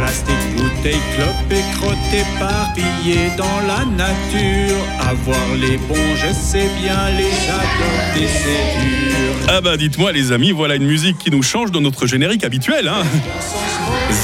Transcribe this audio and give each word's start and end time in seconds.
Plastique, 0.00 0.56
bouteilles, 0.56 1.00
clopes 1.14 1.52
et 1.52 1.76
crottes 1.76 1.96
éparpillées 2.14 3.30
dans 3.36 3.60
la 3.66 3.84
nature. 3.84 4.76
Avoir 4.98 5.36
les 5.60 5.76
bons, 5.76 6.16
je 6.16 6.32
sais 6.32 6.70
bien 6.80 7.10
les 7.10 7.50
adopter, 7.50 8.26
c'est 8.26 8.80
dur. 8.80 9.34
Ah 9.52 9.60
bah 9.60 9.76
dites-moi 9.76 10.12
les 10.12 10.32
amis, 10.32 10.52
voilà 10.52 10.76
une 10.76 10.86
musique 10.86 11.18
qui 11.18 11.30
nous 11.30 11.42
change 11.42 11.70
de 11.70 11.80
notre 11.80 12.06
générique 12.06 12.44
habituel. 12.44 12.88
Hein 12.88 13.02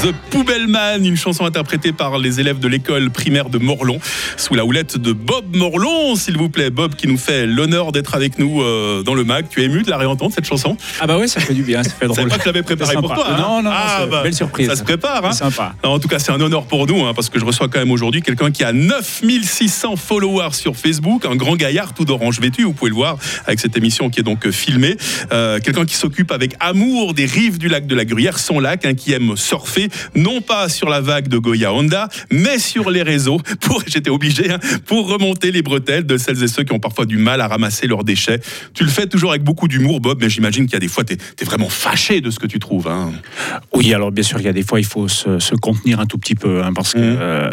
The 0.03 0.11
Poubelman, 0.31 1.05
une 1.05 1.15
chanson 1.17 1.45
interprétée 1.45 1.91
par 1.91 2.17
les 2.17 2.39
élèves 2.39 2.59
de 2.59 2.67
l'école 2.67 3.09
primaire 3.09 3.49
de 3.49 3.57
Morlon, 3.57 3.99
sous 4.35 4.53
la 4.53 4.65
houlette 4.65 4.97
de 4.97 5.11
Bob 5.13 5.55
Morlon, 5.55 6.15
s'il 6.15 6.37
vous 6.37 6.49
plaît. 6.49 6.69
Bob 6.69 6.95
qui 6.95 7.07
nous 7.07 7.17
fait 7.17 7.45
l'honneur 7.45 7.91
d'être 7.91 8.13
avec 8.15 8.37
nous 8.39 8.61
euh, 8.61 9.01
dans 9.03 9.13
le 9.13 9.23
mag. 9.23 9.45
Tu 9.49 9.61
es 9.61 9.65
ému 9.65 9.83
de 9.83 9.89
la 9.89 9.97
réentendre 9.97 10.33
cette 10.33 10.45
chanson? 10.45 10.75
Ah 10.99 11.07
bah 11.07 11.17
oui, 11.19 11.27
ça 11.29 11.39
fait 11.39 11.53
du 11.53 11.63
bien, 11.63 11.83
ça 11.83 11.89
fait 11.91 12.05
drôle. 12.07 12.27
pas 12.27 12.35
que 12.37 12.41
je 12.43 12.47
l'avais 12.47 12.63
préparé 12.63 12.93
C'est 12.95 13.01
pour 13.01 13.13
toi. 13.13 13.27
hein 13.31 13.37
Non, 13.39 13.61
non, 13.63 13.71
Ah, 13.73 13.99
c'est- 14.01 14.07
bah, 14.09 14.23
belle 14.23 14.33
surprise. 14.35 14.67
Ça 14.69 14.75
se 14.75 14.83
prépare. 14.83 15.25
Hein 15.25 15.31
C'est 15.31 15.39
sympa. 15.39 15.66
En 15.83 15.99
tout 15.99 16.07
cas, 16.07 16.19
c'est 16.19 16.31
un 16.31 16.41
honneur 16.41 16.65
pour 16.65 16.87
nous, 16.87 17.05
hein, 17.05 17.13
parce 17.13 17.29
que 17.29 17.39
je 17.39 17.45
reçois 17.45 17.67
quand 17.67 17.79
même 17.79 17.91
aujourd'hui 17.91 18.21
quelqu'un 18.21 18.51
qui 18.51 18.63
a 18.63 18.73
9600 18.73 19.95
followers 19.95 20.53
sur 20.53 20.75
Facebook, 20.75 21.25
un 21.25 21.35
grand 21.35 21.55
gaillard 21.55 21.93
tout 21.93 22.05
d'orange 22.05 22.39
vêtu, 22.39 22.63
vous 22.63 22.73
pouvez 22.73 22.89
le 22.89 22.95
voir 22.95 23.17
avec 23.45 23.59
cette 23.59 23.75
émission 23.77 24.09
qui 24.09 24.19
est 24.19 24.23
donc 24.23 24.45
euh, 24.45 24.51
filmée. 24.51 24.97
Euh, 25.31 25.59
quelqu'un 25.59 25.85
qui 25.85 25.95
s'occupe 25.95 26.31
avec 26.31 26.55
amour 26.59 27.13
des 27.13 27.25
rives 27.25 27.57
du 27.57 27.67
lac 27.67 27.87
de 27.87 27.95
la 27.95 28.05
Gruyère, 28.05 28.39
son 28.39 28.59
lac, 28.59 28.85
hein, 28.85 28.93
qui 28.93 29.13
aime 29.13 29.35
surfer, 29.35 29.89
non 30.15 30.41
pas 30.41 30.69
sur 30.69 30.89
la 30.89 31.01
vague 31.01 31.27
de 31.27 31.37
Goya 31.37 31.73
Honda, 31.73 32.09
mais 32.31 32.59
sur 32.59 32.89
les 32.89 33.03
réseaux, 33.03 33.39
pour, 33.61 33.83
j'étais 33.87 34.09
obligé, 34.09 34.51
hein, 34.51 34.59
pour 34.85 35.07
remonter 35.07 35.51
les 35.51 35.61
bretelles 35.61 36.05
de 36.05 36.17
celles 36.17 36.43
et 36.43 36.47
ceux 36.47 36.63
qui 36.63 36.73
ont 36.73 36.79
parfois 36.79 37.05
du 37.05 37.17
mal 37.17 37.41
à 37.41 37.47
ramasser 37.47 37.87
leurs 37.87 38.03
déchets. 38.03 38.39
Tu 38.73 38.83
le 38.83 38.89
fais 38.89 39.07
toujours 39.07 39.31
avec 39.31 39.43
beaucoup 39.43 39.67
d'humour, 39.67 40.01
Bob, 40.01 40.19
mais 40.21 40.29
j'imagine 40.29 40.65
qu'il 40.65 40.73
y 40.73 40.77
a 40.77 40.79
des 40.79 40.87
fois, 40.87 41.03
tu 41.03 41.13
es, 41.13 41.45
vraiment 41.45 41.69
fâché 41.69 42.21
de 42.21 42.29
ce 42.29 42.39
que 42.39 42.47
tu 42.47 42.59
trouves. 42.59 42.89
Oui, 43.73 43.93
alors 43.93 44.11
bien 44.11 44.23
sûr, 44.23 44.39
il 44.39 44.45
y 44.45 44.49
a 44.49 44.53
des 44.53 44.63
fois, 44.63 44.79
il 44.79 44.85
faut 44.85 45.07
se 45.07 45.55
contenir 45.57 45.99
un 45.99 46.05
tout 46.05 46.17
petit 46.17 46.35
peu, 46.35 46.63
hein, 46.63 46.71
parce 46.73 46.93
que, 46.93 46.99
Mhm. 46.99 47.17
euh, 47.19 47.49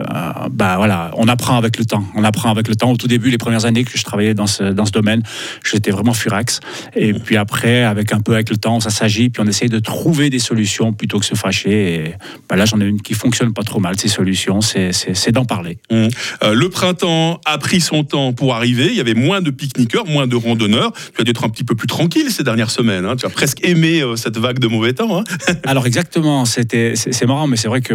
bah 0.50 0.76
voilà, 0.76 1.10
on 1.16 1.28
apprend 1.28 1.56
avec 1.56 1.78
le 1.78 1.84
temps. 1.84 2.04
On 2.14 2.24
apprend 2.24 2.50
avec 2.50 2.68
le 2.68 2.74
temps. 2.76 2.90
Au 2.92 2.96
tout 2.96 3.08
début, 3.08 3.30
les 3.30 3.38
premières 3.38 3.64
années 3.64 3.84
que 3.84 3.96
je 3.98 4.04
travaillais 4.04 4.34
dans 4.34 4.46
ce, 4.46 4.64
dans 4.64 4.86
ce 4.86 4.92
domaine, 4.92 5.22
j'étais 5.64 5.90
vraiment 5.90 6.14
furax. 6.14 6.60
Et 6.96 7.12
puis 7.14 7.36
après, 7.36 7.82
avec 7.84 8.12
un 8.12 8.20
peu 8.20 8.34
avec 8.34 8.50
le 8.50 8.56
temps, 8.56 8.80
ça 8.80 8.90
s'agit, 8.90 9.30
puis 9.30 9.42
on 9.44 9.46
essaye 9.48 9.68
de 9.68 9.78
trouver 9.78 10.30
des 10.30 10.38
solutions 10.38 10.92
plutôt 10.92 11.18
que 11.18 11.26
se 11.26 11.34
fâcher. 11.34 11.94
Et 11.94 12.14
bah 12.48 12.56
là, 12.56 12.64
j'en 12.64 12.80
ai 12.80 12.84
une 12.86 13.00
qui 13.00 13.14
fonctionne 13.14 13.52
pas 13.52 13.62
trop 13.62 13.80
mal. 13.80 13.98
Ces 13.98 14.08
solutions, 14.08 14.60
c'est 14.60 15.32
d'en 15.32 15.44
parler. 15.44 15.78
Euh, 15.92 16.08
le 16.54 16.68
printemps 16.68 17.40
a 17.44 17.58
pris 17.58 17.80
son 17.80 18.04
temps 18.04 18.32
pour 18.32 18.54
arriver. 18.54 18.86
Il 18.88 18.94
y 18.96 19.00
avait 19.00 19.14
moins 19.14 19.40
de 19.40 19.50
pique-niqueurs, 19.50 20.06
moins 20.06 20.26
de 20.26 20.36
randonneurs. 20.36 20.92
Tu 21.14 21.20
as 21.20 21.24
dû 21.24 21.30
être 21.30 21.44
un 21.44 21.48
petit 21.48 21.64
peu 21.64 21.74
plus 21.74 21.86
tranquille 21.88 22.30
ces 22.30 22.42
dernières 22.42 22.70
semaines. 22.70 23.04
hein. 23.06 23.16
Tu 23.16 23.26
as 23.26 23.30
presque 23.30 23.64
aimé 23.64 24.00
euh, 24.02 24.16
cette 24.16 24.36
vague 24.38 24.58
de 24.58 24.66
mauvais 24.66 24.92
temps. 24.92 25.18
hein. 25.20 25.24
Alors 25.64 25.86
exactement, 25.86 26.44
c'était 26.44 26.94
c'est 26.96 27.26
marrant, 27.26 27.46
mais 27.46 27.56
c'est 27.56 27.68
vrai 27.68 27.80
que 27.80 27.93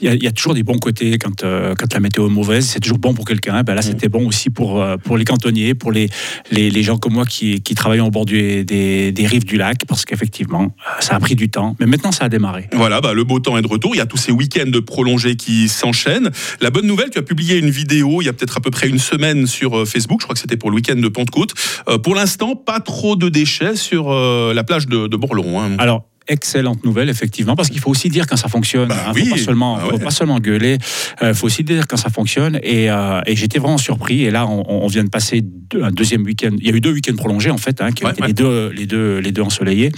il 0.00 0.04
y, 0.06 0.08
a- 0.08 0.14
il 0.14 0.22
y 0.22 0.26
a 0.26 0.32
toujours 0.32 0.54
des 0.54 0.62
bons 0.62 0.78
côtés 0.78 1.18
quand 1.18 1.42
euh, 1.44 1.74
quand 1.78 1.92
la 1.94 2.00
météo 2.00 2.26
est 2.26 2.30
mauvaise, 2.30 2.66
c'est 2.66 2.80
toujours 2.80 2.98
bon 2.98 3.14
pour 3.14 3.24
quelqu'un. 3.24 3.62
Ben 3.62 3.74
là, 3.74 3.82
c'était 3.82 4.08
bon 4.08 4.26
aussi 4.26 4.50
pour 4.50 4.82
euh, 4.82 4.96
pour 4.96 5.16
les 5.16 5.24
cantonniers, 5.24 5.74
pour 5.74 5.92
les 5.92 6.08
les, 6.50 6.70
les 6.70 6.82
gens 6.82 6.98
comme 6.98 7.14
moi 7.14 7.24
qui 7.24 7.60
qui 7.62 7.74
travaillent 7.74 8.00
au 8.00 8.10
bord 8.10 8.24
du- 8.26 8.64
des, 8.64 9.12
des 9.12 9.26
rives 9.26 9.44
du 9.44 9.56
lac, 9.56 9.78
parce 9.88 10.04
qu'effectivement, 10.04 10.64
euh, 10.64 10.90
ça 11.00 11.14
a 11.16 11.20
pris 11.20 11.34
du 11.36 11.48
temps, 11.50 11.76
mais 11.80 11.86
maintenant 11.86 12.12
ça 12.12 12.24
a 12.24 12.28
démarré. 12.28 12.68
Voilà, 12.72 13.00
bah, 13.00 13.12
le 13.14 13.24
beau 13.24 13.38
temps 13.40 13.56
est 13.56 13.62
de 13.62 13.68
retour. 13.68 13.94
Il 13.94 13.98
y 13.98 14.02
a 14.02 14.06
tous 14.06 14.16
ces 14.18 14.32
week-ends 14.32 14.70
prolongés 14.86 15.36
qui 15.36 15.68
s'enchaînent. 15.68 16.30
La 16.60 16.70
bonne 16.70 16.86
nouvelle, 16.86 17.10
tu 17.10 17.18
as 17.18 17.22
publié 17.22 17.58
une 17.58 17.70
vidéo 17.70 18.20
il 18.22 18.26
y 18.26 18.28
a 18.28 18.32
peut-être 18.32 18.56
à 18.56 18.60
peu 18.60 18.70
près 18.70 18.88
une 18.88 18.98
semaine 18.98 19.46
sur 19.46 19.86
Facebook. 19.86 20.20
Je 20.20 20.26
crois 20.26 20.34
que 20.34 20.40
c'était 20.40 20.56
pour 20.56 20.70
le 20.70 20.76
week-end 20.76 20.96
de 20.96 21.08
Pentecôte. 21.08 21.52
Euh, 21.88 21.98
pour 21.98 22.14
l'instant, 22.14 22.56
pas 22.56 22.80
trop 22.80 23.16
de 23.16 23.28
déchets 23.28 23.76
sur 23.76 24.10
euh, 24.10 24.54
la 24.54 24.64
plage 24.64 24.86
de, 24.86 25.06
de 25.06 25.16
Bourlon. 25.16 25.60
hein. 25.60 25.76
Alors 25.78 26.04
excellente 26.28 26.84
nouvelle 26.84 27.08
effectivement 27.08 27.54
parce 27.56 27.68
qu'il 27.70 27.80
faut 27.80 27.90
aussi 27.90 28.08
dire 28.08 28.26
quand 28.26 28.36
ça 28.36 28.48
fonctionne 28.48 28.88
Bah 28.88 28.96
hein. 29.08 29.12
oui. 29.14 29.26
faut 29.26 29.36
pas 29.36 29.40
seulement 29.42 29.76
Ah 29.76 29.80
faut 29.86 29.96
ouais. 29.96 30.04
pas 30.04 30.10
seulement 30.10 30.38
gueuler 30.40 30.78
il 31.22 31.34
faut 31.34 31.46
aussi 31.46 31.64
dire 31.64 31.86
quand 31.86 31.96
ça 31.96 32.10
fonctionne 32.10 32.58
et, 32.62 32.90
euh, 32.90 33.20
et 33.26 33.36
j'étais 33.36 33.58
vraiment 33.58 33.78
surpris 33.78 34.24
et 34.24 34.30
là 34.30 34.46
on, 34.46 34.64
on 34.84 34.86
vient 34.88 35.04
de 35.04 35.08
passer 35.10 35.40
deux- 35.42 35.82
un 35.82 35.90
deuxième 35.92 36.22
week-end 36.24 36.50
il 36.58 36.66
y 36.66 36.70
a 36.70 36.74
eu 36.74 36.80
deux 36.80 36.92
week-ends 36.92 37.16
prolongés 37.16 37.50
en 37.50 37.58
fait 37.58 37.80
hein, 37.80 37.92
qui 37.92 38.04
ont 38.04 38.10
été 38.10 38.20
ouais. 38.22 38.28
les 38.28 38.34
deux 38.34 38.70
les 38.70 38.86
deux 38.86 39.18
les 39.18 39.32
deux 39.32 39.42
ensoleillés 39.42 39.92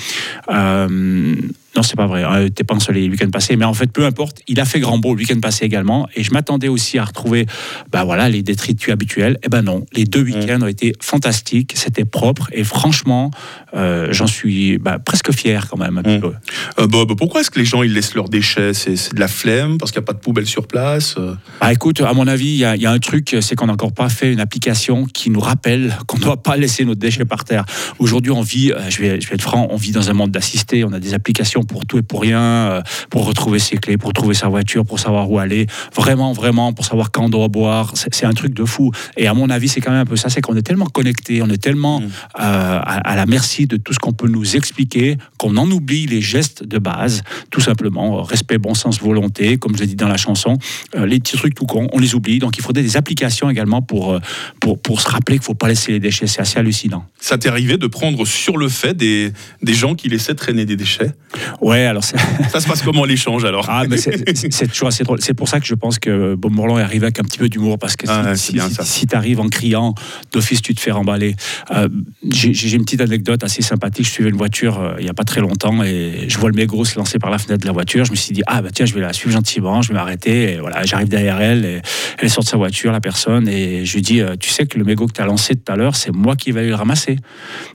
Euh, 0.50 1.34
non, 1.76 1.82
c'est 1.82 1.96
pas 1.96 2.06
vrai. 2.06 2.24
hein, 2.24 2.48
T'es 2.52 2.64
pas 2.64 2.74
ensoleillé 2.74 3.06
le 3.06 3.12
week-end 3.12 3.30
passé, 3.30 3.54
mais 3.56 3.64
en 3.64 3.74
fait, 3.74 3.92
peu 3.92 4.04
importe. 4.04 4.40
Il 4.48 4.58
a 4.60 4.64
fait 4.64 4.80
grand 4.80 4.98
beau 4.98 5.14
le 5.14 5.20
week-end 5.20 5.38
passé 5.40 5.64
également, 5.64 6.08
et 6.16 6.22
je 6.24 6.32
m'attendais 6.32 6.68
aussi 6.68 6.98
à 6.98 7.04
retrouver, 7.04 7.46
bah 7.92 8.04
voilà, 8.04 8.28
les 8.28 8.42
détritus 8.42 8.90
habituels. 8.92 9.38
Eh 9.44 9.48
ben 9.48 9.62
non, 9.62 9.84
les 9.92 10.04
deux 10.04 10.22
week-ends 10.22 10.60
ont 10.62 10.66
été 10.66 10.92
fantastiques. 11.00 11.72
C'était 11.76 12.04
propre, 12.04 12.48
et 12.52 12.64
franchement, 12.64 13.30
euh, 13.74 14.08
j'en 14.12 14.26
suis 14.26 14.78
bah, 14.78 14.98
presque 14.98 15.32
fier 15.32 15.68
quand 15.70 15.76
même 15.78 16.02
Mm. 16.04 16.20
peu. 16.20 16.32
Euh, 16.78 16.86
Bob, 16.86 17.14
pourquoi 17.16 17.40
est-ce 17.42 17.50
que 17.50 17.58
les 17.58 17.64
gens 17.64 17.82
ils 17.82 17.92
laissent 17.92 18.14
leurs 18.14 18.28
déchets? 18.28 18.72
C'est 18.74 19.14
de 19.14 19.20
la 19.20 19.28
flemme 19.28 19.78
parce 19.78 19.90
qu'il 19.92 20.00
n'y 20.00 20.04
a 20.04 20.06
pas 20.06 20.12
de 20.14 20.18
poubelle 20.20 20.46
sur 20.46 20.66
place 20.66 21.14
euh? 21.18 21.34
Bah 21.60 21.72
écoute, 21.72 22.00
à 22.00 22.12
mon 22.12 22.26
avis, 22.26 22.46
il 22.46 22.56
y, 22.56 22.64
a- 22.64 22.76
il 22.76 22.82
y 22.82 22.86
a 22.86 22.90
un 22.90 22.98
truc, 22.98 23.36
c'est 23.40 23.54
qu'on 23.56 23.66
n'a 23.66 23.72
encore 23.72 23.92
pas 23.92 24.08
fait 24.08 24.32
une 24.32 24.40
application 24.40 25.04
qui 25.04 25.30
nous 25.30 25.40
rappelle 25.40 25.96
qu'on 26.06 26.16
ne 26.18 26.22
doit 26.22 26.42
pas 26.42 26.56
laisser 26.56 26.84
nos 26.84 26.94
déchets 26.94 27.24
par 27.24 27.44
terre. 27.44 27.64
Aujourd'hui, 27.98 28.30
on 28.32 28.40
vit, 28.42 28.72
euh, 28.72 28.88
je 28.88 28.98
vais, 29.00 29.20
je 29.20 29.28
vais 29.28 29.34
être 29.34 29.42
franc, 29.42 29.68
on 29.70 29.76
vit 29.76 29.92
dans 29.92 30.08
un 30.10 30.12
monde 30.14 30.30
d'assistés. 30.30 30.84
On 30.84 30.92
a 30.92 31.00
des 31.00 31.14
applications 31.14 31.57
pour 31.64 31.86
tout 31.86 31.98
et 31.98 32.02
pour 32.02 32.22
rien, 32.22 32.40
euh, 32.40 32.82
pour 33.10 33.26
retrouver 33.26 33.58
ses 33.58 33.76
clés, 33.76 33.96
pour 33.96 34.12
trouver 34.12 34.34
sa 34.34 34.48
voiture, 34.48 34.84
pour 34.84 34.98
savoir 34.98 35.30
où 35.30 35.38
aller. 35.38 35.66
Vraiment, 35.94 36.32
vraiment, 36.32 36.72
pour 36.72 36.84
savoir 36.84 37.10
quand 37.10 37.24
on 37.24 37.28
doit 37.28 37.48
boire. 37.48 37.92
C'est 37.94 38.26
un 38.26 38.32
truc 38.34 38.54
de 38.54 38.64
fou. 38.64 38.92
Et 39.16 39.26
à 39.26 39.34
mon 39.34 39.50
avis, 39.50 39.68
c'est 39.68 39.80
quand 39.80 39.90
même 39.90 40.00
un 40.00 40.06
peu 40.06 40.16
ça, 40.16 40.28
c'est 40.28 40.40
qu'on 40.40 40.56
est 40.56 40.62
tellement 40.62 40.86
connectés, 40.86 41.42
on 41.42 41.48
est 41.48 41.62
tellement 41.62 41.78
Mm. 42.00 42.04
euh, 42.04 42.08
à, 42.40 43.10
à 43.12 43.16
la 43.16 43.26
merci 43.26 43.66
de 43.66 43.76
tout 43.76 43.92
ce 43.92 43.98
qu'on 43.98 44.12
peut 44.12 44.28
nous 44.28 44.56
expliquer, 44.56 45.16
qu'on 45.38 45.56
en 45.56 45.70
oublie 45.70 46.06
les 46.06 46.20
gestes 46.20 46.64
de 46.64 46.78
base, 46.78 47.22
tout 47.50 47.60
simplement. 47.60 48.22
Respect, 48.22 48.58
bon 48.58 48.74
sens, 48.74 49.00
volonté, 49.00 49.56
comme 49.56 49.74
je 49.76 49.80
l'ai 49.80 49.86
dit 49.86 49.96
dans 49.96 50.08
la 50.08 50.16
chanson. 50.16 50.58
Euh, 50.96 51.06
les 51.06 51.18
petits 51.18 51.36
trucs 51.36 51.54
tout 51.54 51.66
cons, 51.66 51.88
on 51.92 51.98
les 51.98 52.14
oublie. 52.14 52.38
Donc 52.38 52.58
il 52.58 52.62
faudrait 52.62 52.82
des 52.82 52.96
applications 52.96 53.48
également 53.50 53.82
pour, 53.82 54.12
euh, 54.12 54.20
pour, 54.60 54.78
pour 54.80 55.00
se 55.00 55.08
rappeler 55.08 55.36
qu'il 55.36 55.42
ne 55.42 55.46
faut 55.46 55.54
pas 55.54 55.68
laisser 55.68 55.92
les 55.92 56.00
déchets. 56.00 56.26
C'est 56.26 56.40
assez 56.40 56.58
hallucinant. 56.58 57.06
Ça 57.20 57.38
t'est 57.38 57.48
arrivé 57.48 57.76
de 57.76 57.86
prendre 57.86 58.26
sur 58.26 58.56
le 58.56 58.68
fait 58.68 58.94
des, 58.94 59.32
des 59.62 59.74
gens 59.74 59.94
qui 59.94 60.08
laissaient 60.08 60.34
traîner 60.34 60.66
des 60.66 60.76
déchets? 60.76 61.12
Ouais, 61.60 61.84
alors. 61.86 62.04
Ça 62.04 62.60
se 62.60 62.66
passe 62.66 62.82
comment 62.82 63.04
l'échange 63.04 63.44
alors 63.44 63.66
Ah, 63.68 63.84
mais 63.88 63.96
c'est- 63.98 64.66
toujours 64.68 64.88
assez 64.88 65.04
drôle. 65.04 65.20
C'est 65.20 65.34
pour 65.34 65.48
ça 65.48 65.60
que 65.60 65.66
je 65.66 65.74
pense 65.74 65.98
que 65.98 66.34
Bob 66.34 66.52
Morland 66.52 66.78
est 66.78 66.82
arrivé 66.82 67.06
avec 67.06 67.18
un 67.20 67.24
petit 67.24 67.38
peu 67.38 67.48
d'humour 67.48 67.78
parce 67.78 67.96
que 67.96 68.06
si, 68.06 68.12
Ah, 68.12 68.36
si, 68.36 68.58
ça. 68.58 68.84
tu 69.08 69.16
arrives 69.16 69.40
en 69.40 69.48
criant, 69.48 69.94
d'office 70.32 70.62
tu 70.62 70.74
te 70.74 70.80
fais 70.80 70.90
remballer. 70.90 71.34
Euh, 71.74 71.88
J'ai 72.30 72.74
une 72.74 72.84
petite 72.84 73.00
anecdote 73.00 73.42
assez 73.44 73.62
sympathique. 73.62 74.06
Je 74.06 74.10
suivais 74.12 74.30
une 74.30 74.36
voiture 74.36 74.80
euh, 74.80 74.94
il 74.98 75.04
n'y 75.04 75.10
a 75.10 75.14
pas 75.14 75.24
très 75.24 75.40
longtemps 75.40 75.82
et 75.82 76.26
je 76.28 76.38
vois 76.38 76.48
le 76.50 76.54
mégot 76.56 76.84
se 76.84 76.98
lancer 76.98 77.18
par 77.18 77.30
la 77.30 77.38
fenêtre 77.38 77.62
de 77.62 77.66
la 77.66 77.72
voiture. 77.72 78.04
Je 78.04 78.10
me 78.10 78.16
suis 78.16 78.32
dit, 78.32 78.42
ah 78.46 78.62
bah 78.62 78.68
tiens, 78.72 78.86
je 78.86 78.94
vais 78.94 79.00
la 79.00 79.12
suivre 79.12 79.32
gentiment, 79.34 79.82
je 79.82 79.88
vais 79.88 79.94
m'arrêter. 79.94 80.54
Et 80.54 80.58
voilà, 80.60 80.84
j'arrive 80.84 81.08
derrière 81.08 81.40
elle 81.40 81.64
et 81.64 81.82
elle 82.18 82.30
sort 82.30 82.44
de 82.44 82.48
sa 82.48 82.56
voiture, 82.56 82.92
la 82.92 83.00
personne, 83.00 83.48
et 83.48 83.84
je 83.84 83.94
lui 83.94 84.02
dis, 84.02 84.20
euh, 84.20 84.36
tu 84.38 84.50
sais 84.50 84.66
que 84.66 84.78
le 84.78 84.84
mégot 84.84 85.06
que 85.06 85.12
tu 85.12 85.20
as 85.22 85.26
lancé 85.26 85.54
tout 85.56 85.72
à 85.72 85.76
l'heure, 85.76 85.96
c'est 85.96 86.12
moi 86.14 86.36
qui 86.36 86.52
vais 86.52 86.66
le 86.66 86.74
ramasser. 86.74 87.16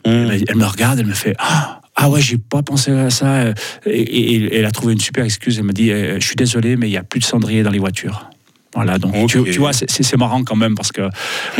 Mmh. 0.06 0.10
Elle, 0.12 0.44
elle 0.48 0.56
me 0.56 0.66
regarde, 0.66 1.00
elle 1.00 1.06
me 1.06 1.14
fait 1.14 1.36
Ah, 1.40 1.82
ah 1.96 2.10
ouais, 2.10 2.22
j'ai 2.22 2.38
pas 2.38 2.64
pensé 2.64 2.92
à 2.92 3.10
ça. 3.10 3.50
Et, 3.86 3.92
et- 3.92 4.34
et 4.36 4.56
elle 4.58 4.66
a 4.66 4.72
trouvé 4.72 4.94
une 4.94 5.00
super 5.00 5.24
excuse. 5.26 5.58
Elle 5.60 5.66
m'a 5.66 5.74
dit 5.74 5.90
Eh, 5.92 6.20
Je 6.20 6.26
suis 6.26 6.36
désolé, 6.36 6.76
mais 6.76 6.88
il 6.90 6.92
y 6.92 6.98
a 6.98 7.04
plus 7.04 7.20
de 7.20 7.26
cendrier 7.26 7.64
dans 7.64 7.72
les 7.72 7.80
voitures. 7.80 8.30
Voilà, 8.76 8.98
donc 8.98 9.14
tu, 9.28 9.38
vois, 9.60 9.72
c'est- 9.72 9.86
marrant 10.18 10.44
quand 10.44 10.56
même 10.56 10.74
parce 10.74 10.92
que, 10.92 11.08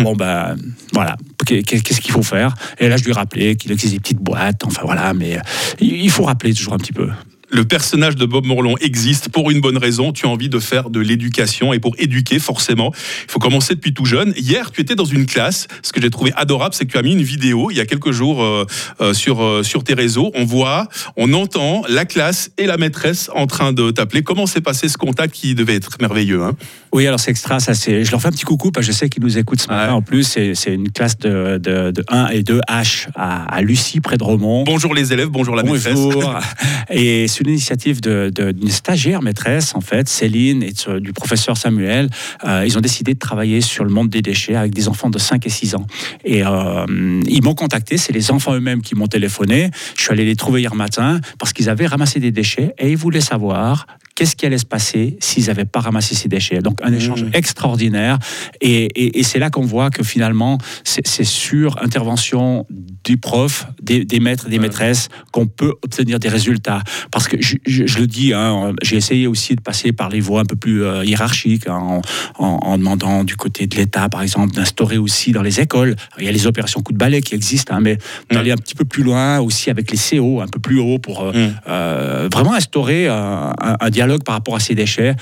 bon, 0.02 0.16
ben 0.16 0.56
voilà, 0.94 1.16
qu'est- 1.46 1.62
qu'est-ce 1.62 2.02
qu'il 2.02 2.12
faut 2.12 2.24
faire? 2.24 2.56
Et 2.80 2.88
là, 2.90 2.98
je 2.98 3.04
lui 3.04 3.12
ai 3.12 3.14
rappelé 3.14 3.56
qu'il 3.56 3.72
existe 3.72 3.94
des 3.94 4.00
petites 4.00 4.18
boîtes, 4.18 4.66
enfin 4.66 4.82
voilà, 4.84 5.14
mais 5.14 5.38
euh, 5.38 5.42
il 5.80 6.10
faut 6.10 6.24
rappeler 6.24 6.56
toujours 6.56 6.74
un 6.74 6.78
petit 6.78 6.92
peu. 6.94 7.10
Le 7.54 7.64
personnage 7.66 8.16
de 8.16 8.26
Bob 8.26 8.46
Morlon 8.46 8.76
existe 8.82 9.30
pour 9.30 9.52
une 9.52 9.62
bonne 9.62 9.78
raison. 9.78 10.12
Tu 10.12 10.26
as 10.26 10.30
envie 10.30 10.50
de 10.50 10.58
faire 10.58 10.90
de 10.90 11.00
l'éducation 11.00 11.72
et 11.72 11.80
pour 11.80 11.94
éduquer, 12.00 12.40
forcément, 12.40 12.92
il 12.96 13.32
faut 13.32 13.38
commencer 13.38 13.76
depuis 13.76 13.94
tout 13.94 14.06
jeune. 14.06 14.34
Hier, 14.36 14.72
tu 14.72 14.82
étais 14.82 14.96
dans 14.96 15.06
une 15.06 15.28
classe. 15.28 15.68
Ce 15.84 15.94
que 15.94 16.02
j'ai 16.02 16.10
trouvé 16.10 16.32
adorable, 16.36 16.74
c'est 16.74 16.86
que 16.86 16.92
tu 16.92 16.98
as 16.98 17.04
mis 17.04 17.14
une 17.14 17.22
vidéo 17.22 17.70
il 17.70 17.78
y 17.78 17.80
a 17.80 17.86
quelques 17.86 18.12
jours 18.12 18.44
euh, 18.44 18.66
euh, 19.02 19.14
sur, 19.14 19.44
euh, 19.44 19.62
sur 19.62 19.84
tes 19.84 19.94
réseaux. 19.94 20.32
On 20.34 20.46
voit, 20.46 20.88
on 21.16 21.32
entend 21.34 21.84
la 21.88 22.06
classe 22.06 22.50
et 22.58 22.66
la 22.66 22.78
maîtresse 22.78 23.30
en 23.36 23.46
train 23.46 23.72
de 23.72 23.92
t'appeler. 23.92 24.24
Comment 24.24 24.48
s'est 24.48 24.62
passé 24.62 24.88
ce 24.88 24.98
contact 24.98 25.36
qui 25.36 25.54
devait 25.54 25.76
être 25.76 25.98
merveilleux 26.02 26.42
hein? 26.42 26.56
Oui, 26.92 27.08
alors 27.08 27.20
c'est 27.20 27.32
extra, 27.32 27.60
ça 27.60 27.74
c'est. 27.74 28.04
Je 28.04 28.12
leur 28.12 28.22
fais 28.22 28.28
un 28.28 28.32
petit 28.32 28.46
coucou 28.46 28.72
parce 28.72 28.86
que 28.86 28.92
je 28.92 28.98
sais 28.98 29.10
qu'ils 29.10 29.24
nous 29.24 29.40
écoutent 29.40 29.62
ce 29.62 29.68
matin. 29.68 29.88
Ouais. 29.88 29.94
En 29.94 30.04
plus, 30.04 30.24
c'est 30.24 30.54
c'est 30.54 30.76
une 30.76 30.92
classe 30.92 31.18
de, 31.18 31.58
de, 31.58 31.90
de 31.90 32.04
1 32.08 32.28
et 32.28 32.44
2 32.44 32.62
H 32.70 33.08
à, 33.16 33.46
à 33.46 33.62
Lucie, 33.62 34.00
près 34.00 34.18
de 34.18 34.24
Romont. 34.24 34.64
Bonjour 34.64 34.94
les 34.94 35.12
élèves, 35.12 35.30
bonjour 35.30 35.56
la 35.56 35.64
maîtresse. 35.64 35.96
Bonjour. 35.96 36.36
et 36.92 37.28
c'est 37.28 37.43
une 37.44 37.50
initiative 37.52 38.02
de- 38.02 38.32
de- 38.34 38.52
d'une 38.52 38.70
stagiaire 38.70 39.22
maîtresse, 39.22 39.76
en 39.76 39.82
fait, 39.82 40.08
Céline, 40.10 40.64
et 40.64 40.74
du 41.00 41.14
professeur 41.14 41.58
Samuel. 41.58 42.10
Euh, 42.46 42.64
ils 42.66 42.78
ont 42.78 42.82
décidé 42.82 43.14
de 43.14 43.20
travailler 43.20 43.62
sur 43.62 43.84
le 43.84 43.90
monde 43.90 44.10
des 44.10 44.22
déchets 44.22 44.56
avec 44.56 44.74
des 44.74 44.88
enfants 44.88 45.10
de 45.10 45.20
5 45.20 45.46
et 45.46 45.50
6 45.50 45.76
ans. 45.76 45.86
Et 46.24 46.44
euh, 46.46 46.86
ils 47.28 47.44
m'ont 47.44 47.56
contacté, 47.56 47.98
c'est 47.98 48.14
les 48.14 48.32
enfants 48.32 48.54
eux-mêmes 48.54 48.82
qui 48.82 48.96
m'ont 48.96 49.08
téléphoné. 49.08 49.70
Je 49.96 50.02
suis 50.04 50.12
allé 50.12 50.26
les 50.26 50.36
trouver 50.36 50.62
hier 50.62 50.76
matin 50.76 51.20
parce 51.40 51.54
qu'ils 51.54 51.70
avaient 51.70 51.88
ramassé 51.88 52.20
des 52.20 52.32
déchets 52.32 52.74
et 52.78 52.90
ils 52.92 52.98
voulaient 52.98 53.22
savoir 53.22 53.86
qu'est-ce 54.16 54.36
qui 54.36 54.46
allait 54.46 54.58
se 54.58 54.66
passer 54.66 55.18
s'ils 55.20 55.48
n'avaient 55.48 55.66
pas 55.66 55.80
ramassé 55.80 56.14
ces 56.16 56.28
déchets? 56.30 56.60
Donc 56.60 56.80
un 56.84 56.94
échange 56.94 57.24
Mmh. 57.24 57.30
extraordinaire. 57.34 58.20
Et, 58.62 58.86
et- 58.86 59.20
et 59.20 59.24
c'est 59.24 59.40
là 59.40 59.50
qu'on 59.50 59.66
voit 59.66 59.90
que 59.90 60.04
finalement, 60.04 60.58
c'est 60.84 61.24
sur 61.24 61.82
intervention 61.82 62.66
du 63.04 63.18
prof, 63.18 63.66
des, 63.82 64.06
des 64.06 64.20
maîtres 64.20 64.48
des 64.50 64.58
Ouais. 64.58 64.62
maîtresses 64.64 65.10
qu'on 65.32 65.48
peut 65.48 65.74
obtenir 65.82 66.20
des 66.20 66.30
résultats. 66.30 66.82
Parce 67.12 67.28
que 67.28 67.38
je, 67.42 67.56
je- 67.66 67.86
je 67.88 68.00
le 68.00 68.08
dis, 68.08 68.34
hein, 68.34 68.74
j'ai 68.82 68.98
essayé 68.98 69.26
aussi 69.28 69.56
de 69.56 69.62
passer 69.62 69.92
par 69.92 70.10
les 70.10 70.20
voies 70.20 70.42
un 70.42 70.46
peu 70.46 70.56
plus 70.56 70.84
euh, 70.84 71.04
hiérarchiques, 71.04 71.68
hein, 71.68 71.78
en, 71.80 72.02
en- 72.38 72.60
en 72.62 72.78
demandant 72.78 73.24
du 73.24 73.36
côté 73.36 73.68
de 73.68 73.76
l'État, 73.76 74.10
par 74.10 74.22
exemple, 74.22 74.54
d'instaurer 74.54 74.98
aussi 74.98 75.32
dans 75.32 75.42
les 75.42 75.60
écoles, 75.60 75.96
il 76.20 76.26
y 76.26 76.28
a 76.28 76.32
les 76.32 76.46
opérations 76.48 76.82
coup 76.82 76.94
de 76.94 76.98
balai 76.98 77.22
qui 77.22 77.36
existent, 77.36 77.74
hein, 77.76 77.80
mais 77.82 77.98
d'aller 78.32 78.52
un 78.52 78.58
petit 78.58 78.76
peu 78.76 78.86
plus 78.86 79.04
loin 79.04 79.40
aussi 79.40 79.70
avec 79.70 79.90
les 79.92 79.98
CO, 79.98 80.42
un 80.42 80.48
peu 80.48 80.60
plus 80.60 80.80
haut, 80.80 81.00
pour 81.00 81.24
euh, 81.24 81.32
Mm. 81.34 81.54
euh, 81.68 82.30
vraiment 82.32 82.54
instaurer 82.54 83.08
un, 83.08 83.54
un- 83.60 83.76
un 83.80 83.90
dialogue 83.90 84.03
par 84.24 84.36
rapport 84.36 84.56
à 84.56 84.60
ces 84.60 84.76
déchets. 84.76 85.16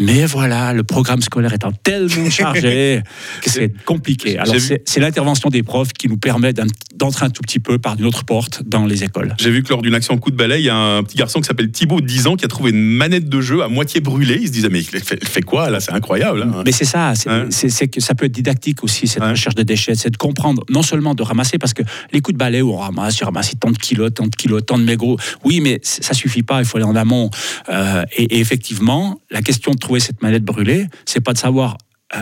Mais 0.00 0.26
voilà, 0.26 0.72
le 0.72 0.82
programme 0.84 1.20
scolaire 1.22 1.52
étant 1.52 1.72
tellement 1.72 2.30
chargé 2.30 3.00
que 3.42 3.50
c'est 3.50 3.72
compliqué. 3.84 4.38
Alors 4.38 4.54
c'est 4.58 5.00
l'intervention 5.00 5.48
des 5.50 5.62
profs 5.62 5.92
qui 5.92 6.08
nous 6.08 6.16
permet 6.18 6.52
d'entrer 6.52 7.26
un 7.26 7.30
tout 7.30 7.42
petit 7.42 7.60
peu 7.60 7.78
par 7.78 7.98
une 7.98 8.04
autre 8.06 8.24
porte 8.24 8.62
dans 8.64 8.86
les 8.86 9.04
écoles. 9.04 9.34
J'ai 9.40 9.50
vu 9.50 9.62
que 9.62 9.70
lors 9.70 9.82
d'une 9.82 9.94
action 9.94 10.16
coup 10.18 10.30
de 10.30 10.36
balai, 10.36 10.60
il 10.60 10.64
y 10.64 10.68
a 10.70 10.76
un 10.76 11.02
petit 11.02 11.16
garçon 11.16 11.40
qui 11.40 11.46
s'appelle 11.46 11.70
Thibaut, 11.70 12.00
10 12.00 12.26
ans, 12.26 12.36
qui 12.36 12.44
a 12.44 12.48
trouvé 12.48 12.70
une 12.70 12.80
manette 12.96 13.28
de 13.28 13.40
jeu 13.40 13.62
à 13.62 13.68
moitié 13.68 14.00
brûlée. 14.00 14.38
Il 14.40 14.46
se 14.48 14.52
disait, 14.52 14.68
mais 14.68 14.80
il 14.80 14.84
fait, 14.86 15.18
il 15.20 15.28
fait 15.28 15.42
quoi 15.42 15.70
là? 15.70 15.80
C'est 15.80 15.92
incroyable. 15.92 16.42
hein. 16.42 16.62
Mais 16.64 16.72
c'est 16.72 16.84
ça, 16.84 17.14
c'est 17.14 17.28
Ouais. 17.28 17.46
c'est- 17.50 17.88
que 17.88 18.00
ça 18.00 18.14
peut 18.14 18.26
être 18.26 18.32
didactique 18.32 18.82
aussi, 18.82 19.06
cette 19.06 19.22
Ouais. 19.22 19.30
recherche 19.30 19.54
de 19.54 19.62
déchets, 19.62 19.94
c'est 19.94 20.10
de 20.10 20.16
comprendre, 20.16 20.64
non 20.70 20.82
seulement 20.82 21.14
de 21.14 21.22
ramasser, 21.22 21.58
parce 21.58 21.74
que 21.74 21.82
les 22.12 22.20
coups 22.20 22.32
de 22.34 22.38
balai 22.38 22.62
où 22.62 22.72
on 22.72 22.76
ramasse, 22.78 23.16
tu 23.16 23.24
ramasses 23.24 23.52
tant 23.60 23.70
de 23.70 23.76
kilos, 23.78 24.12
tant 24.14 24.26
de 24.26 24.34
kilos, 24.34 24.62
tant 24.64 24.78
de 24.78 24.84
mégots, 24.84 25.18
oui, 25.44 25.60
mais 25.60 25.80
ça 25.82 26.14
suffit 26.14 26.42
pas, 26.42 26.60
il 26.60 26.64
faut 26.64 26.78
aller 26.78 26.86
en 26.86 26.96
amont. 26.96 27.30
Euh, 27.68 28.04
et, 28.16 28.23
et 28.30 28.40
effectivement, 28.40 29.20
la 29.30 29.42
question 29.42 29.72
de 29.72 29.78
trouver 29.78 30.00
cette 30.00 30.22
manette 30.22 30.44
brûlée, 30.44 30.86
c'est 31.04 31.20
pas 31.20 31.32
de 31.32 31.38
savoir, 31.38 31.76
euh, 32.16 32.20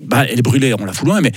bah, 0.00 0.24
elle 0.28 0.38
est 0.38 0.42
brûlée, 0.42 0.74
on 0.78 0.84
la 0.84 0.92
fout 0.92 1.06
loin, 1.06 1.20
mais 1.20 1.32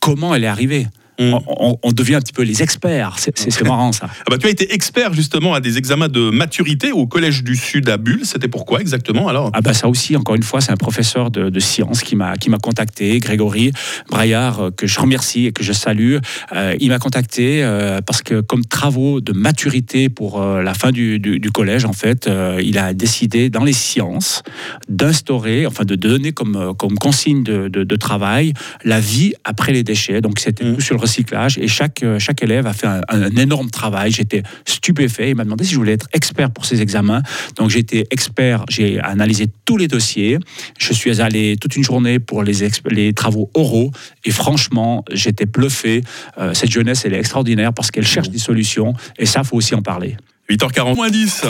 comment 0.00 0.34
elle 0.34 0.44
est 0.44 0.48
arrivée? 0.48 0.86
Mm. 1.18 1.34
on, 1.82 1.92
devient 1.92 2.16
un 2.16 2.20
petit 2.20 2.32
peu 2.32 2.42
les 2.42 2.60
experts, 2.62 3.16
c'est 3.18 3.62
marrant 3.64 3.92
ça. 3.92 4.08
Ah 4.10 4.24
bah, 4.30 4.38
tu 4.38 4.46
as 4.46 4.50
été 4.50 4.74
expert 4.74 5.12
justement 5.14 5.54
à 5.54 5.60
des 5.60 5.78
examens 5.78 6.08
de 6.08 6.30
maturité 6.30 6.90
au 6.90 7.06
Collège 7.06 7.44
du 7.44 7.54
Sud 7.56 7.88
à 7.88 7.96
Bulle. 7.98 8.22
C'était 8.24 8.48
pourquoi 8.48 8.80
exactement 8.80 9.28
alors? 9.28 9.50
Ah 9.52 9.60
bah 9.60 9.74
ça 9.74 9.88
aussi, 9.88 10.16
encore 10.16 10.34
une 10.34 10.42
fois, 10.42 10.60
c'est 10.60 10.72
un 10.72 10.76
professeur 10.76 11.30
de, 11.30 11.50
de 11.50 11.60
sciences 11.60 12.02
qui 12.02 12.16
m'a 12.16 12.34
contacté, 12.60 13.18
Grégory 13.20 13.70
Braillard, 14.10 14.60
euh, 14.60 14.70
que 14.70 14.86
je 14.88 14.98
remercie 14.98 15.46
et 15.46 15.52
que 15.52 15.62
je 15.62 15.72
salue. 15.72 16.16
Euh, 16.52 16.74
il 16.80 16.88
m'a 16.88 16.98
contacté 16.98 17.62
euh, 17.62 18.00
parce 18.00 18.22
que 18.22 18.40
comme 18.40 18.64
travaux 18.64 19.20
de 19.20 19.32
maturité 19.32 20.08
pour 20.08 20.42
euh, 20.42 20.62
la 20.62 20.74
fin 20.74 20.90
du, 20.90 21.18
du- 21.20 21.38
du 21.38 21.50
collège, 21.52 21.84
en 21.84 21.92
fait, 21.92 22.28
il 22.60 22.78
a 22.78 22.92
décidé 22.94 23.50
dans 23.50 23.62
les 23.64 23.72
sciences 23.72 24.42
d'instaurer, 24.88 25.66
enfin 25.66 25.84
de 25.84 25.94
donner 25.94 26.32
comme, 26.32 26.74
comme 26.78 26.96
consigne 26.98 27.42
de, 27.42 27.68
de- 27.68 27.84
de 27.84 27.96
travail 27.96 28.52
la 28.84 29.00
vie 29.00 29.34
après 29.44 29.72
les 29.72 29.82
déchets. 29.82 30.20
Donc 30.20 30.38
c'était 30.38 30.64
tout 30.74 30.80
sur 30.80 30.94
le 30.98 31.03
recyclage 31.04 31.58
et 31.58 31.68
chaque, 31.68 32.02
euh, 32.02 32.18
chaque 32.18 32.42
élève 32.42 32.66
a 32.66 32.72
fait 32.72 32.86
un, 32.86 33.02
un 33.08 33.36
énorme 33.36 33.70
travail. 33.70 34.10
J'étais 34.10 34.42
stupéfait. 34.64 35.30
Il 35.30 35.36
m'a 35.36 35.44
demandé 35.44 35.64
si 35.64 35.72
je 35.72 35.78
voulais 35.78 35.92
être 35.92 36.08
expert 36.12 36.50
pour 36.50 36.64
ces 36.64 36.82
examens. 36.82 37.22
Donc 37.56 37.70
été 37.76 38.06
expert, 38.10 38.64
j'ai 38.68 39.00
analysé 39.00 39.46
tous 39.64 39.76
les 39.76 39.88
dossiers. 39.88 40.38
Je 40.78 40.92
suis 40.92 41.20
allé 41.20 41.56
toute 41.56 41.76
une 41.76 41.84
journée 41.84 42.18
pour 42.18 42.42
les, 42.42 42.68
les 42.90 43.12
travaux 43.12 43.50
oraux 43.54 43.90
et 44.24 44.30
franchement, 44.30 45.04
j'étais 45.12 45.46
bluffé. 45.46 46.02
Euh, 46.38 46.54
cette 46.54 46.70
jeunesse, 46.70 47.04
elle 47.04 47.14
est 47.14 47.18
extraordinaire 47.18 47.72
parce 47.72 47.90
qu'elle 47.90 48.06
cherche 48.06 48.30
des 48.30 48.38
solutions 48.38 48.94
et 49.18 49.26
ça, 49.26 49.44
faut 49.44 49.56
aussi 49.56 49.74
en 49.74 49.82
parler. 49.82 50.16
8h40 50.50 50.94
moins 50.94 51.08
10. 51.08 51.42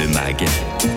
Le 0.00 0.08
MAG, 0.08 0.42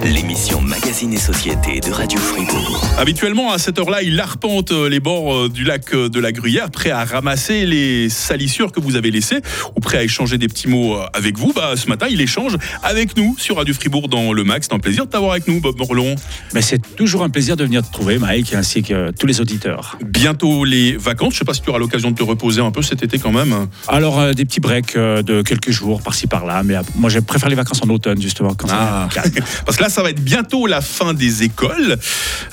l'émission 0.05 0.61
Magazine 0.61 1.11
et 1.11 1.17
Société 1.17 1.81
de 1.81 1.91
Radio 1.91 2.17
Fribourg. 2.17 2.81
Habituellement, 2.97 3.51
à 3.51 3.57
cette 3.57 3.77
heure-là, 3.77 4.03
il 4.03 4.17
arpente 4.21 4.71
euh, 4.71 4.87
les 4.87 5.01
bords 5.01 5.35
euh, 5.35 5.49
du 5.49 5.65
lac 5.65 5.93
euh, 5.93 6.07
de 6.07 6.17
la 6.21 6.31
Gruyère, 6.31 6.71
prêt 6.71 6.91
à 6.91 7.03
ramasser 7.03 7.65
les 7.65 8.07
salissures 8.07 8.71
que 8.71 8.79
vous 8.79 8.95
avez 8.95 9.11
laissées, 9.11 9.41
ou 9.75 9.81
prêt 9.81 9.97
à 9.97 10.03
échanger 10.03 10.37
des 10.37 10.47
petits 10.47 10.69
mots 10.69 10.95
avec 11.11 11.37
vous. 11.37 11.51
Bah, 11.51 11.73
ce 11.75 11.89
matin, 11.89 12.07
il 12.09 12.21
échange 12.21 12.55
avec 12.83 13.17
nous 13.17 13.35
sur 13.37 13.57
Radio 13.57 13.73
Fribourg 13.73 14.07
dans 14.07 14.31
le 14.31 14.45
Max. 14.45 14.67
C'est 14.69 14.75
un 14.75 14.79
plaisir 14.79 15.05
de 15.05 15.11
t'avoir 15.11 15.31
avec 15.31 15.45
nous, 15.49 15.59
Bob 15.59 15.77
Morlon. 15.77 16.15
Mais 16.53 16.61
c'est 16.61 16.95
toujours 16.95 17.21
un 17.21 17.29
plaisir 17.29 17.57
de 17.57 17.65
venir 17.65 17.85
te 17.85 17.91
trouver, 17.91 18.17
Mike, 18.17 18.53
ainsi 18.53 18.81
que 18.81 19.11
tous 19.11 19.27
les 19.27 19.41
auditeurs. 19.41 19.97
Bientôt 20.01 20.63
les 20.63 20.95
vacances. 20.95 21.33
Je 21.33 21.39
sais 21.39 21.45
pas 21.45 21.53
si 21.53 21.61
tu 21.61 21.69
auras 21.69 21.79
l'occasion 21.79 22.11
de 22.11 22.15
te 22.15 22.23
reposer 22.23 22.61
un 22.61 22.71
peu 22.71 22.81
cet 22.81 23.03
été 23.03 23.19
quand 23.19 23.33
même. 23.33 23.67
Alors, 23.89 24.21
euh, 24.21 24.31
des 24.31 24.45
petits 24.45 24.61
breaks 24.61 24.95
de 24.95 25.41
quelques 25.41 25.71
jours 25.71 26.01
par-ci 26.01 26.27
par-là, 26.27 26.63
mais 26.63 26.75
moi, 26.95 27.09
je 27.09 27.19
préfère 27.41 27.49
les 27.49 27.55
vacances 27.55 27.81
en 27.83 27.89
automne, 27.89 28.21
justement, 28.21 28.53
quand 28.53 28.67
Ah. 28.69 29.09
Parce 29.65 29.77
que 29.77 29.83
là, 29.83 29.89
ça 29.89 30.03
va 30.03 30.11
être 30.11 30.21
bientôt 30.23 30.67
la 30.67 30.79
fin 30.81 31.13
des 31.15 31.41
écoles. 31.43 31.97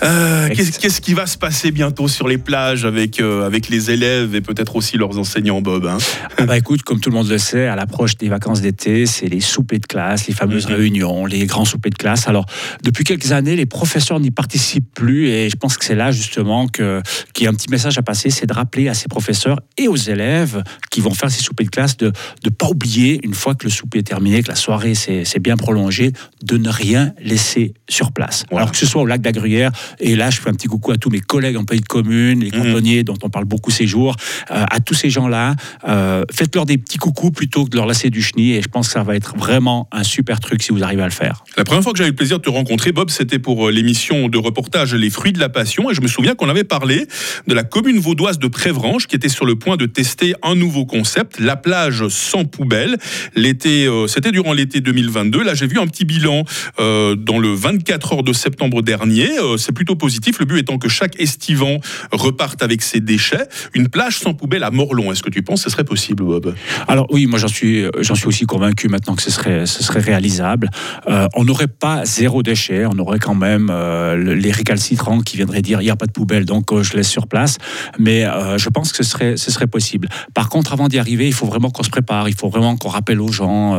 Euh, 0.03 0.49
Qu'est-ce 0.55 1.01
qui 1.03 1.13
va 1.15 1.27
se 1.27 1.37
passer 1.37 1.71
bientôt 1.73 2.09
sur 2.09 2.27
les 2.27 2.39
plages 2.39 2.85
avec, 2.87 3.21
euh, 3.21 3.45
avec 3.47 3.69
les 3.69 3.91
élèves 3.91 4.35
et 4.35 4.41
peut-être 4.41 4.77
aussi 4.77 4.97
leurs 4.97 5.19
enseignants, 5.19 5.61
Bob 5.61 5.87
hein? 5.87 5.99
Ah 6.39 6.47
bah 6.47 6.57
écoute, 6.57 6.83
comme 6.85 7.01
tout 7.01 7.11
le 7.11 7.17
monde 7.17 7.29
le 7.29 7.37
sait, 7.39 7.67
à 7.67 7.77
l'approche 7.77 8.17
des 8.17 8.29
vacances 8.31 8.61
d'été, 8.63 9.05
c'est 9.07 9.27
les 9.29 9.41
soupers 9.41 9.79
de 9.81 9.87
classe, 9.87 10.27
les 10.27 10.35
fameuses 10.35 10.67
Mhm. 10.69 10.75
réunions, 10.75 11.27
les 11.27 11.45
grands 11.47 11.65
soupers 11.67 11.91
de 11.91 11.97
classe. 11.97 12.29
Alors, 12.29 12.47
depuis 12.83 13.05
quelques 13.05 13.33
années, 13.33 13.57
les 13.57 13.67
professeurs 13.67 14.21
n'y 14.21 14.31
participent 14.31 14.93
plus 14.95 15.29
et 15.29 15.51
je 15.51 15.57
pense 15.57 15.77
que 15.77 15.85
c'est 15.85 15.95
là 15.95 16.13
justement 16.13 16.67
qu'il 16.67 17.03
y 17.41 17.47
a 17.47 17.51
un 17.51 17.55
petit 17.55 17.69
message 17.71 17.99
à 17.99 18.03
passer, 18.03 18.31
c'est 18.31 18.47
de 18.47 18.55
rappeler 18.55 18.89
à 18.89 18.95
ces 18.95 19.09
professeurs 19.09 19.61
et 19.77 19.87
aux 19.89 19.97
élèves 19.97 20.63
qui 20.91 21.01
vont 21.03 21.13
faire 21.13 21.31
ces 21.31 21.43
soupers 21.43 21.67
de 21.67 21.71
classe 21.71 21.97
de 21.99 22.13
ne 22.45 22.51
pas 22.51 22.69
oublier, 22.69 23.21
une 23.25 23.35
fois 23.35 23.55
que 23.55 23.65
le 23.65 23.71
souper 23.71 23.99
est 23.99 24.03
terminé, 24.03 24.43
que 24.43 24.49
la 24.49 24.55
soirée 24.55 24.78
s'est 24.95 25.25
s'est 25.25 25.39
bien 25.41 25.57
prolongée, 25.57 26.13
de 26.43 26.57
ne 26.57 26.69
rien 26.69 27.13
laisser 27.23 27.75
sur 27.89 28.13
place. 28.13 28.45
Voilà. 28.51 28.63
Alors 28.63 28.73
que 28.73 28.79
ce 28.79 28.87
soit 28.87 29.03
au 29.03 29.07
lac 29.07 29.21
d'Agruyère, 29.21 29.71
et 30.01 30.17
là 30.17 30.31
je 30.31 30.41
fais 30.41 30.51
un 30.51 30.55
petit 30.55 30.69
coucou 30.69 30.93
à 30.93 30.97
tous 30.97 31.11
mes 31.11 31.21
collègues 31.21 31.57
en 31.57 31.65
pays 31.65 31.81
de 31.81 31.87
commune, 31.87 32.41
les 32.41 32.51
Mhm. 32.51 32.63
cantonniers 32.65 33.05
dont 33.05 33.17
on 33.23 33.31
parle 33.31 33.45
beaucoup 33.45 33.71
ces 33.71 33.87
jours, 33.87 34.17
euh, 34.51 34.65
à 34.71 34.81
tous 34.81 34.95
ces 34.95 35.11
gens-là, 35.11 35.55
euh, 35.87 36.25
faites-leur 36.33 36.67
des 36.67 36.79
petits 36.79 36.99
coucous 36.99 37.31
plutôt 37.31 37.65
que 37.65 37.71
de 37.71 37.77
leur 37.77 37.87
lasser 37.87 38.11
du 38.11 38.23
chenille 38.23 38.53
et 38.55 38.63
je 38.63 38.69
pense 38.69 38.89
que 38.89 38.93
ça 38.95 39.03
va 39.03 39.15
être 39.17 39.37
vraiment 39.37 39.89
un 39.93 40.03
super 40.05 40.41
truc 40.41 40.63
si 40.63 40.73
vous 40.73 40.83
arrivez 40.83 41.03
à 41.03 41.07
le 41.07 41.11
faire. 41.13 41.45
La 41.57 41.65
première 41.65 41.83
fois 41.83 41.93
que 41.93 41.99
j'avais 41.99 42.09
eu 42.09 42.13
le 42.13 42.17
plaisir 42.17 42.39
de 42.39 42.43
te 42.45 42.51
rencontrer, 42.51 42.93
Bob, 42.93 43.11
c'était 43.11 43.39
pour 43.39 43.69
euh, 43.69 43.71
l'émission 43.73 44.29
de 44.29 44.39
reportage 44.39 44.95
Les 44.95 45.11
fruits 45.11 45.33
de 45.33 45.41
la 45.41 45.49
passion. 45.49 45.91
Et 45.91 45.95
je 45.95 46.01
me 46.01 46.09
souviens 46.09 46.35
qu'on 46.35 46.49
avait 46.49 46.65
parlé 46.65 47.07
de 47.47 47.55
la 47.55 47.63
commune 47.65 47.99
vaudoise 47.99 48.39
de 48.39 48.49
Prévranche 48.49 49.07
qui 49.07 49.17
était 49.17 49.29
sur 49.29 49.47
le 49.47 49.57
point 49.57 49.77
de 49.77 49.87
tester 49.87 50.35
un 50.43 50.55
nouveau 50.55 50.85
concept, 50.85 51.41
la 51.41 51.57
plage 51.57 52.07
sans 52.09 52.45
poubelle. 52.45 52.97
L'été, 53.35 53.87
euh, 53.87 54.07
c'était 54.07 54.33
durant 54.33 54.53
l'été 54.53 54.68
2022. 54.77 55.43
Là, 55.43 55.55
j'ai 55.55 55.67
vu 55.67 55.79
un 55.79 55.87
petit 55.87 56.05
bilan 56.05 56.45
euh, 56.79 57.15
dans 57.17 57.39
le 57.39 57.53
24 57.53 58.13
heures 58.13 58.23
de 58.23 58.33
septembre 58.33 58.83
dernier. 58.83 59.29
Euh, 59.39 59.57
c'est 59.57 59.73
plutôt 59.73 59.97
positif. 59.97 60.39
Le 60.39 60.45
but 60.45 60.59
étant 60.59 60.79
que 60.79 60.89
chaque 60.89 61.19
estivant 61.21 61.79
reparte 62.13 62.63
avec 62.63 62.83
ses 62.83 63.01
déchets. 63.01 63.47
Une 63.75 63.89
plage 63.89 64.19
sans 64.19 64.35
poubelle 64.35 64.63
à 64.65 64.71
Morlon. 64.71 65.11
Est-ce 65.13 65.23
que 65.23 65.31
tu 65.31 65.43
penses 65.43 65.65
que 65.65 65.71
ce 65.71 65.75
serait 65.75 65.85
possible, 65.85 66.23
Bob? 66.25 66.55
Alors 66.87 67.07
oui, 67.11 67.27
moi 67.27 67.39
j'en 67.39 67.49
suis, 67.49 67.85
j'en 68.01 68.15
suis 68.15 68.27
aussi 68.29 68.47
convaincu 68.47 68.89
maintenant 68.89 69.15
que 69.17 69.23
ce 69.23 69.31
serait, 69.31 69.67
ce 69.67 69.83
serait 69.83 70.01
réalisable. 70.01 70.71
Euh, 71.09 71.27
on 71.35 71.45
n'aurait 71.45 71.67
pas 71.69 72.05
zéro 72.05 72.43
déchet, 72.43 72.85
on 72.87 72.99
aurait 72.99 73.19
quand 73.19 73.35
même 73.35 73.69
le- 73.69 74.35
les 74.35 74.51
récalcitrants 74.53 75.21
qui 75.21 75.37
viendraient 75.37 75.63
dire 75.63 75.81
il 75.81 75.85
n'y 75.85 75.91
a 75.91 75.97
pas 75.97 76.07
de 76.07 76.13
poubelle, 76.13 76.45
donc 76.45 76.67
je 76.83 76.95
laisse 76.97 77.09
sur 77.09 77.27
place. 77.27 77.59
Mais 77.99 78.25
je 78.57 78.69
pense 78.69 78.93
que 78.93 78.99
ce 79.03 79.11
serait, 79.11 79.37
ce 79.37 79.51
serait 79.51 79.67
possible. 79.67 80.09
Par 80.35 80.49
contre, 80.49 80.73
avant 80.73 80.89
d'y 80.89 80.99
arriver, 80.99 81.27
il 81.27 81.33
faut 81.35 81.47
vraiment 81.47 81.71
qu'on 81.71 81.83
se 81.83 81.91
prépare, 81.91 82.29
il 82.29 82.35
faut 82.35 82.49
vraiment 82.49 82.77
qu'on 82.77 82.89
rappelle 82.89 83.21
aux 83.21 83.33
gens, 83.33 83.77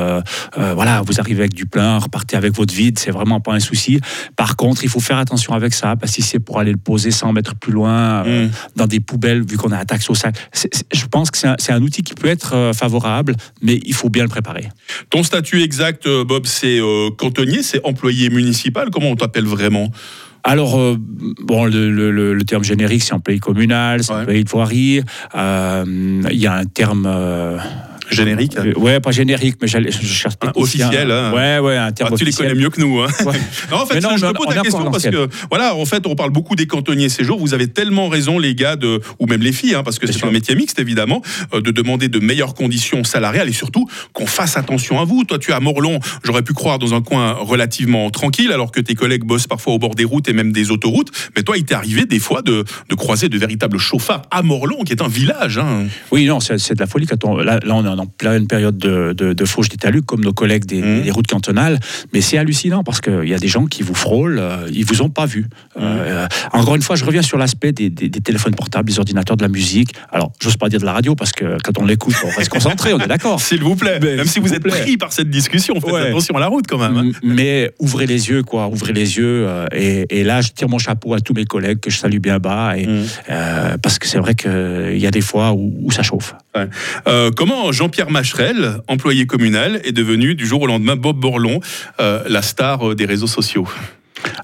voilà, 0.79 1.01
vous 1.01 1.19
arrivez 1.19 1.41
avec 1.41 1.53
du 1.53 1.65
plein, 1.65 1.97
repartez 1.97 2.37
avec 2.37 2.53
votre 2.55 2.73
vide, 2.73 2.97
c'est 2.99 3.11
vraiment 3.11 3.41
pas 3.41 3.51
un 3.51 3.59
souci. 3.59 3.99
Par 4.37 4.55
contre, 4.55 4.85
il 4.85 4.89
faut 4.89 5.01
faire 5.01 5.17
attention 5.17 5.53
avec 5.53 5.73
ça, 5.73 5.97
parce 5.97 6.13
que 6.15 6.21
si 6.21 6.29
c'est 6.29 6.39
pour 6.39 6.57
aller 6.57 6.71
le 6.71 6.77
poser 6.77 7.11
100 7.11 7.33
mètres 7.33 7.55
plus 7.55 7.73
loin, 7.73 8.23
euh, 8.25 8.45
Mm. 8.47 8.51
dans 8.77 8.87
des 8.87 9.01
poubelles, 9.01 9.43
vu 9.45 9.57
qu'on 9.57 9.73
a 9.73 9.77
la 9.77 9.83
taxe 9.83 10.09
au 10.09 10.15
sac, 10.15 10.37
c'est- 10.53 10.73
c'est- 10.73 10.85
je 10.93 11.05
pense 11.05 11.31
que 11.31 11.37
c'est 11.37 11.49
un, 11.49 11.57
c'est 11.59 11.73
un 11.73 11.81
outil 11.81 12.01
qui 12.01 12.13
peut 12.13 12.29
être 12.29 12.53
euh, 12.55 12.71
favorable, 12.71 13.35
mais 13.61 13.81
il 13.85 13.93
faut 13.93 14.07
bien 14.09 14.23
le 14.23 14.29
préparer. 14.29 14.69
Ton 15.09 15.21
statut 15.23 15.61
exact, 15.63 16.07
euh, 16.07 16.23
Bob, 16.23 16.45
c'est 16.45 16.79
euh, 16.79 17.09
cantonnier, 17.17 17.61
c'est 17.61 17.81
employé 17.85 18.29
municipal. 18.29 18.89
Comment 18.89 19.09
on 19.09 19.15
t'appelle 19.17 19.47
vraiment? 19.47 19.91
Alors, 20.45 20.79
euh, 20.79 20.95
bon, 21.43 21.65
le, 21.65 21.91
le- 21.91 22.11
le- 22.11 22.33
le 22.33 22.43
terme 22.45 22.63
générique, 22.63 23.03
c'est 23.03 23.11
employé 23.13 23.39
communal, 23.41 24.01
c'est 24.01 24.13
Ouais. 24.13 24.19
employé 24.21 24.43
de 24.45 24.49
voirie. 24.49 25.01
Euh, 25.35 25.83
Il 26.31 26.37
y 26.39 26.47
a 26.47 26.53
un 26.53 26.63
terme. 26.63 27.05
euh, 27.05 27.57
Générique 28.11 28.57
euh, 28.57 28.73
ouais, 28.75 28.99
pas 28.99 29.11
générique, 29.11 29.57
mais 29.61 29.67
je, 29.67 29.77
cherche 29.91 30.35
Un 30.41 30.47
technicien. 30.47 30.87
officiel, 30.87 31.11
hein. 31.11 31.31
Ouais, 31.33 31.59
ouais, 31.59 31.77
un 31.77 31.91
terme 31.91 32.09
Ah, 32.13 32.17
tu 32.17 32.25
les 32.25 32.33
connais 32.33 32.55
mieux 32.55 32.69
que 32.69 32.79
nous. 32.81 32.99
Hein. 33.01 33.07
Ouais. 33.25 33.33
Non, 33.71 33.77
en 33.77 33.85
fait, 33.85 33.99
non, 33.99 34.17
je 34.17 34.25
te 34.25 34.31
pose 34.33 34.55
la 34.55 34.61
question 34.61 34.89
parce 34.89 35.03
que, 35.03 35.27
voilà, 35.49 35.75
en 35.75 35.85
fait, 35.85 36.05
on 36.07 36.15
parle 36.15 36.31
beaucoup 36.31 36.55
des 36.55 36.65
cantonniers 36.67 37.09
ces 37.09 37.23
jours. 37.23 37.39
Vous 37.39 37.53
avez 37.53 37.67
tellement 37.67 38.07
raison, 38.09 38.39
les 38.39 38.55
gars, 38.55 38.75
de, 38.75 38.99
ou 39.19 39.27
même 39.27 39.41
les 39.41 39.51
filles, 39.51 39.75
hein, 39.75 39.83
parce 39.83 39.99
que 39.99 40.11
c'est 40.11 40.23
un 40.25 40.31
métier 40.31 40.55
mixte, 40.55 40.79
évidemment, 40.79 41.21
euh, 41.53 41.61
de 41.61 41.71
demander 41.71 42.07
de 42.09 42.19
meilleures 42.19 42.53
conditions 42.55 43.03
salariales 43.03 43.49
et 43.49 43.53
surtout 43.53 43.87
qu'on 44.13 44.25
fasse 44.25 44.57
attention 44.57 44.99
à 44.99 45.05
vous. 45.05 45.23
Toi, 45.23 45.37
tu 45.39 45.51
es 45.51 45.53
à 45.53 45.59
Morlon, 45.59 45.99
j'aurais 46.23 46.41
pu 46.43 46.53
croire 46.53 46.79
dans 46.79 46.93
un 46.93 47.01
coin 47.01 47.33
relativement 47.33 48.09
tranquille, 48.09 48.51
alors 48.51 48.71
que 48.71 48.79
tes 48.81 48.95
collègues 48.95 49.23
bossent 49.23 49.47
parfois 49.47 49.73
au 49.73 49.79
bord 49.79 49.95
des 49.95 50.05
routes 50.05 50.27
et 50.29 50.33
même 50.33 50.51
des 50.51 50.71
autoroutes. 50.71 51.09
Mais 51.35 51.43
toi, 51.43 51.57
il 51.57 51.63
t'est 51.65 51.75
arrivé 51.75 52.05
des 52.05 52.19
fois 52.19 52.41
de, 52.41 52.63
de 52.89 52.95
croiser 52.95 53.29
de 53.29 53.37
véritables 53.37 53.77
chauffards 53.77 54.23
à 54.31 54.41
Morlon, 54.41 54.83
qui 54.83 54.93
est 54.93 55.01
un 55.01 55.07
village. 55.07 55.57
hein. 55.59 55.85
Oui, 56.11 56.25
non, 56.25 56.39
c'est 56.39 56.57
c'est 56.57 56.73
de 56.73 56.79
la 56.79 56.87
folie 56.87 57.05
quand 57.05 57.23
on. 57.25 57.37
Là, 57.37 57.59
là, 57.63 57.75
on 57.75 57.85
est 57.85 57.89
en 57.89 57.98
en 57.99 58.05
pleine 58.05 58.47
période 58.47 58.77
de, 58.77 59.13
de, 59.13 59.33
de 59.33 59.45
fauche 59.45 59.69
des 59.69 59.77
talus, 59.77 60.01
comme 60.01 60.21
nos 60.23 60.33
collègues 60.33 60.65
des, 60.65 60.81
Mmh. 60.81 61.01
des 61.03 61.11
routes 61.11 61.27
cantonales. 61.27 61.79
Mais 62.13 62.21
c'est 62.21 62.37
hallucinant 62.37 62.83
parce 62.83 63.01
qu'il 63.01 63.27
y 63.27 63.33
a 63.33 63.37
des 63.39 63.47
gens 63.47 63.65
qui 63.65 63.83
vous 63.83 63.93
frôlent, 63.93 64.39
euh, 64.39 64.67
ils 64.73 64.85
vous 64.85 65.01
ont 65.01 65.09
pas 65.09 65.25
vu. 65.25 65.41
Mmh. 65.75 65.81
Euh, 65.81 66.27
encore 66.53 66.75
une 66.75 66.81
fois, 66.81 66.95
je 66.95 67.05
reviens 67.05 67.21
sur 67.21 67.37
l'aspect 67.37 67.71
des, 67.71 67.89
des- 67.89 68.09
des 68.09 68.21
téléphones 68.21 68.55
portables, 68.55 68.89
des 68.89 68.97
ordinateurs, 68.99 69.35
de 69.37 69.43
la 69.43 69.49
musique. 69.49 69.93
Alors, 70.11 70.31
j'ose 70.41 70.57
pas 70.57 70.69
dire 70.69 70.79
de 70.79 70.85
la 70.85 70.93
radio 70.93 71.15
parce 71.15 71.31
que 71.31 71.57
quand 71.63 71.77
on 71.77 71.85
l'écoute, 71.85 72.15
on 72.23 72.29
reste 72.29 72.49
concentré, 72.49 72.93
on 72.93 72.99
est 72.99 73.07
d'accord. 73.07 73.39
S'il 73.47 73.61
vous 73.61 73.75
plaît, 73.75 73.99
Mais 74.01 74.15
même 74.15 74.25
si 74.25 74.39
vous 74.39 74.47
vous 74.47 74.53
êtes 74.53 74.63
plaît. 74.63 74.81
pris 74.81 74.97
par 74.97 75.11
cette 75.13 75.29
discussion, 75.29 75.75
faites 75.81 75.91
Ouais. 75.91 76.07
attention 76.09 76.35
à 76.37 76.39
la 76.39 76.47
route 76.47 76.65
quand 76.67 76.77
même. 76.77 76.95
hein. 76.97 77.11
Mais 77.23 77.71
ouvrez 77.79 78.05
les 78.07 78.29
yeux, 78.29 78.43
quoi. 78.43 78.67
Ouvrez 78.67 78.93
les 78.93 79.17
yeux. 79.17 79.45
euh, 79.47 79.65
et, 79.73 80.19
et 80.19 80.23
là, 80.23 80.41
je 80.41 80.49
tire 80.49 80.69
mon 80.69 80.77
chapeau 80.79 81.13
à 81.13 81.19
tous 81.19 81.33
mes 81.33 81.45
collègues 81.45 81.79
que 81.79 81.89
je 81.89 81.97
salue 81.97 82.19
bien 82.19 82.39
bas. 82.39 82.77
Et, 82.77 82.87
Mm. 82.87 83.03
euh, 83.29 83.77
parce 83.81 83.99
que 83.99 84.07
c'est 84.07 84.17
vrai 84.19 84.33
qu'il 84.35 84.97
y 84.97 85.05
a 85.07 85.11
des 85.11 85.21
fois 85.21 85.51
où, 85.53 85.73
où 85.83 85.91
ça 85.91 86.03
chauffe. 86.03 86.33
Euh, 87.07 87.31
comment 87.35 87.71
Jean-Pierre 87.71 88.09
Macherel, 88.09 88.81
employé 88.87 89.25
communal, 89.25 89.81
est 89.83 89.91
devenu 89.91 90.35
du 90.35 90.45
jour 90.45 90.61
au 90.61 90.67
lendemain 90.67 90.95
Bob 90.95 91.17
Borlon, 91.19 91.59
euh, 91.99 92.23
la 92.27 92.41
star 92.41 92.89
euh, 92.89 92.95
des 92.95 93.05
réseaux 93.05 93.27
sociaux? 93.27 93.67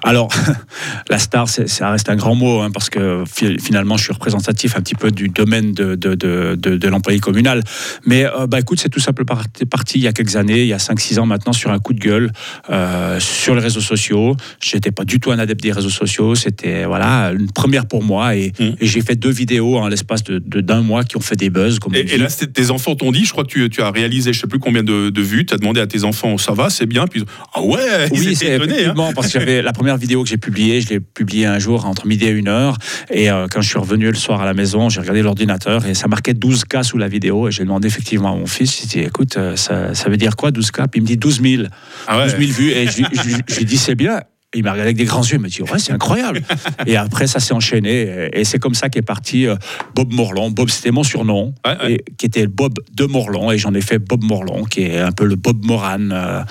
Alors, 0.04 0.30
la 1.10 1.20
star, 1.20 1.48
ça 1.50 1.90
reste 1.90 2.10
un 2.10 2.16
grand 2.16 2.36
mot, 2.36 2.62
hein, 2.62 2.70
parce 2.72 2.90
que 2.90 3.24
fi- 3.32 3.58
finalement, 3.60 3.98
je 3.98 4.04
suis 4.06 4.14
représentatif 4.14 4.76
un 4.78 4.82
petit 4.82 4.96
peu 4.96 5.12
du 5.12 5.30
domaine 5.30 5.74
de, 5.74 5.96
de, 5.96 6.16
de, 6.56 6.88
l'employé 6.88 7.20
communal. 7.20 7.62
Mais 8.06 8.26
euh, 8.26 8.48
bah, 8.48 8.60
écoute, 8.60 8.80
c'est 8.80 8.90
tout 8.90 9.00
simplement 9.00 9.40
parti, 9.70 9.98
il 10.00 10.04
y 10.04 10.08
a 10.08 10.14
quelques 10.14 10.36
années, 10.36 10.62
il 10.62 10.68
y 10.68 10.74
a 10.74 10.78
5-6 10.78 11.20
ans 11.20 11.26
maintenant, 11.26 11.54
sur 11.54 11.72
un 11.72 11.80
coup 11.80 11.94
de 11.94 12.00
gueule 12.00 12.32
euh, 12.70 13.20
sur 13.20 13.56
les 13.56 13.62
réseaux 13.62 13.82
sociaux. 13.82 14.36
J'étais 14.62 14.92
pas 14.92 15.04
du 15.06 15.20
tout 15.20 15.32
un 15.32 15.40
adepte 15.40 15.62
des 15.64 15.72
réseaux 15.72 15.90
sociaux. 15.90 16.36
C'était 16.36 16.86
voilà 16.86 17.32
une 17.38 17.52
première 17.52 17.86
pour 17.86 18.04
moi. 18.04 18.36
Et, 18.36 18.54
Mm. 18.60 18.64
et 18.80 18.86
j'ai 18.86 19.02
fait 19.02 19.16
deux 19.16 19.32
vidéos 19.32 19.78
en 19.78 19.88
l'espace 19.88 20.24
de 20.24 20.40
de- 20.40 20.62
d'un 20.62 20.82
mois 20.82 21.04
qui 21.04 21.18
ont 21.18 21.22
fait 21.22 21.36
des 21.36 21.50
buzz. 21.50 21.80
Comme 21.80 21.94
Et, 21.96 22.18
là, 22.18 22.28
tes 22.28 22.70
enfants 22.72 22.96
t'ont 22.96 23.12
dit, 23.12 23.26
je 23.26 23.32
crois 23.32 23.44
que 23.44 23.50
tu, 23.50 23.70
tu 23.70 23.82
as 23.82 23.90
réalisé 23.92 24.32
je 24.34 24.40
sais 24.40 24.48
plus 24.48 24.60
combien 24.60 24.84
de, 24.84 25.12
vues, 25.22 25.46
tu 25.46 25.54
as 25.54 25.58
demandé 25.58 25.80
à 25.82 25.88
tes 25.88 26.04
enfants, 26.04 26.38
ça 26.38 26.54
va, 26.54 26.70
c'est 26.70 26.86
bien, 26.86 27.08
puis 27.08 27.24
ah 27.54 27.62
ouais, 27.62 28.08
Oui, 28.12 28.36
c'est 28.36 28.56
étonnés. 28.56 28.86
hein. 28.86 28.94
parce 29.16 29.28
que 29.28 29.40
j'avais 29.40 29.62
la 29.66 29.74
première 29.74 29.98
vidéo 29.98 30.24
que 30.24 30.30
j'ai 30.30 30.38
publiée, 30.38 30.80
je 30.80 30.90
l'ai 30.90 31.00
publiée 31.00 31.46
un 31.48 31.60
jour 31.60 31.86
entre 31.86 32.06
midi 32.08 32.26
et 32.26 32.30
une 32.30 32.48
heure. 32.48 32.78
Et 33.12 33.30
euh, 33.30 33.48
quand 33.52 33.62
je 33.62 33.68
suis 33.70 33.80
revenu 33.80 34.08
le 34.08 34.14
soir 34.16 34.42
à 34.42 34.46
la 34.46 34.54
maison, 34.54 34.88
j'ai 34.90 35.02
regardé 35.02 35.22
l'ordinateur 35.24 35.86
et 35.86 35.94
ça 35.96 36.08
marquait 36.08 36.34
12K 36.34 36.84
sous 36.84 36.98
la 36.98 37.08
vidéo. 37.08 37.48
Et 37.48 37.52
j'ai 37.52 37.64
demandé 37.64 37.88
effectivement 37.88 38.34
à 38.34 38.36
mon 38.38 38.46
fils, 38.46 38.80
j'ai 38.82 38.88
dit, 38.88 39.00
écoute, 39.00 39.36
euh, 39.38 39.56
ça, 39.56 39.94
ça 39.94 40.10
veut 40.10 40.18
dire 40.18 40.36
quoi 40.36 40.52
12K 40.52 40.88
Puis 40.88 41.00
il 41.00 41.02
me 41.02 41.08
dit 41.08 41.18
12 41.18 41.42
000. 41.42 41.64
Ah 42.08 42.20
ouais. 42.20 42.26
12 42.26 42.38
000 42.38 42.52
vues. 42.54 42.72
Et 42.72 42.88
je, 42.88 42.98
lui- 42.98 43.06
je 43.12 43.22
lui- 43.24 43.36
je 43.48 43.56
lui 43.56 43.62
ai 43.64 43.66
dit, 43.66 43.78
c'est 43.78 43.96
bien. 43.96 44.22
Il 44.56 44.64
m'a 44.64 44.72
regardé 44.72 44.88
avec 44.90 44.98
des 44.98 45.06
grands 45.06 45.22
yeux, 45.24 45.36
il 45.36 45.40
m'a 45.42 45.48
dit 45.48 45.62
ouais 45.62 45.80
c'est 45.80 45.92
incroyable. 45.94 46.42
et 46.88 46.96
après 46.98 47.28
ça 47.28 47.40
s'est 47.40 47.54
enchaîné 47.54 48.30
et 48.34 48.44
c'est 48.44 48.60
comme 48.60 48.74
ça 48.74 48.90
qu'est 48.90 49.02
parti 49.02 49.48
euh, 49.48 49.56
Bob 49.96 50.14
Morlon. 50.14 50.50
Bob 50.52 50.70
c'était 50.70 50.92
mon 50.92 51.04
surnom, 51.04 51.54
Ouais, 51.66 51.78
ouais. 51.84 51.94
et, 51.94 52.04
qui 52.18 52.26
était 52.26 52.48
Bob 52.48 52.74
de 52.94 53.06
Morlon 53.06 53.52
et 53.52 53.58
j'en 53.58 53.74
ai 53.74 53.82
fait 53.82 54.00
Bob 54.00 54.24
Morlon 54.24 54.64
qui 54.64 54.82
est 54.84 55.00
un 55.00 55.12
peu 55.12 55.26
le 55.26 55.36
Bob 55.36 55.64
Moran 55.66 56.10
euh, 56.12 56.42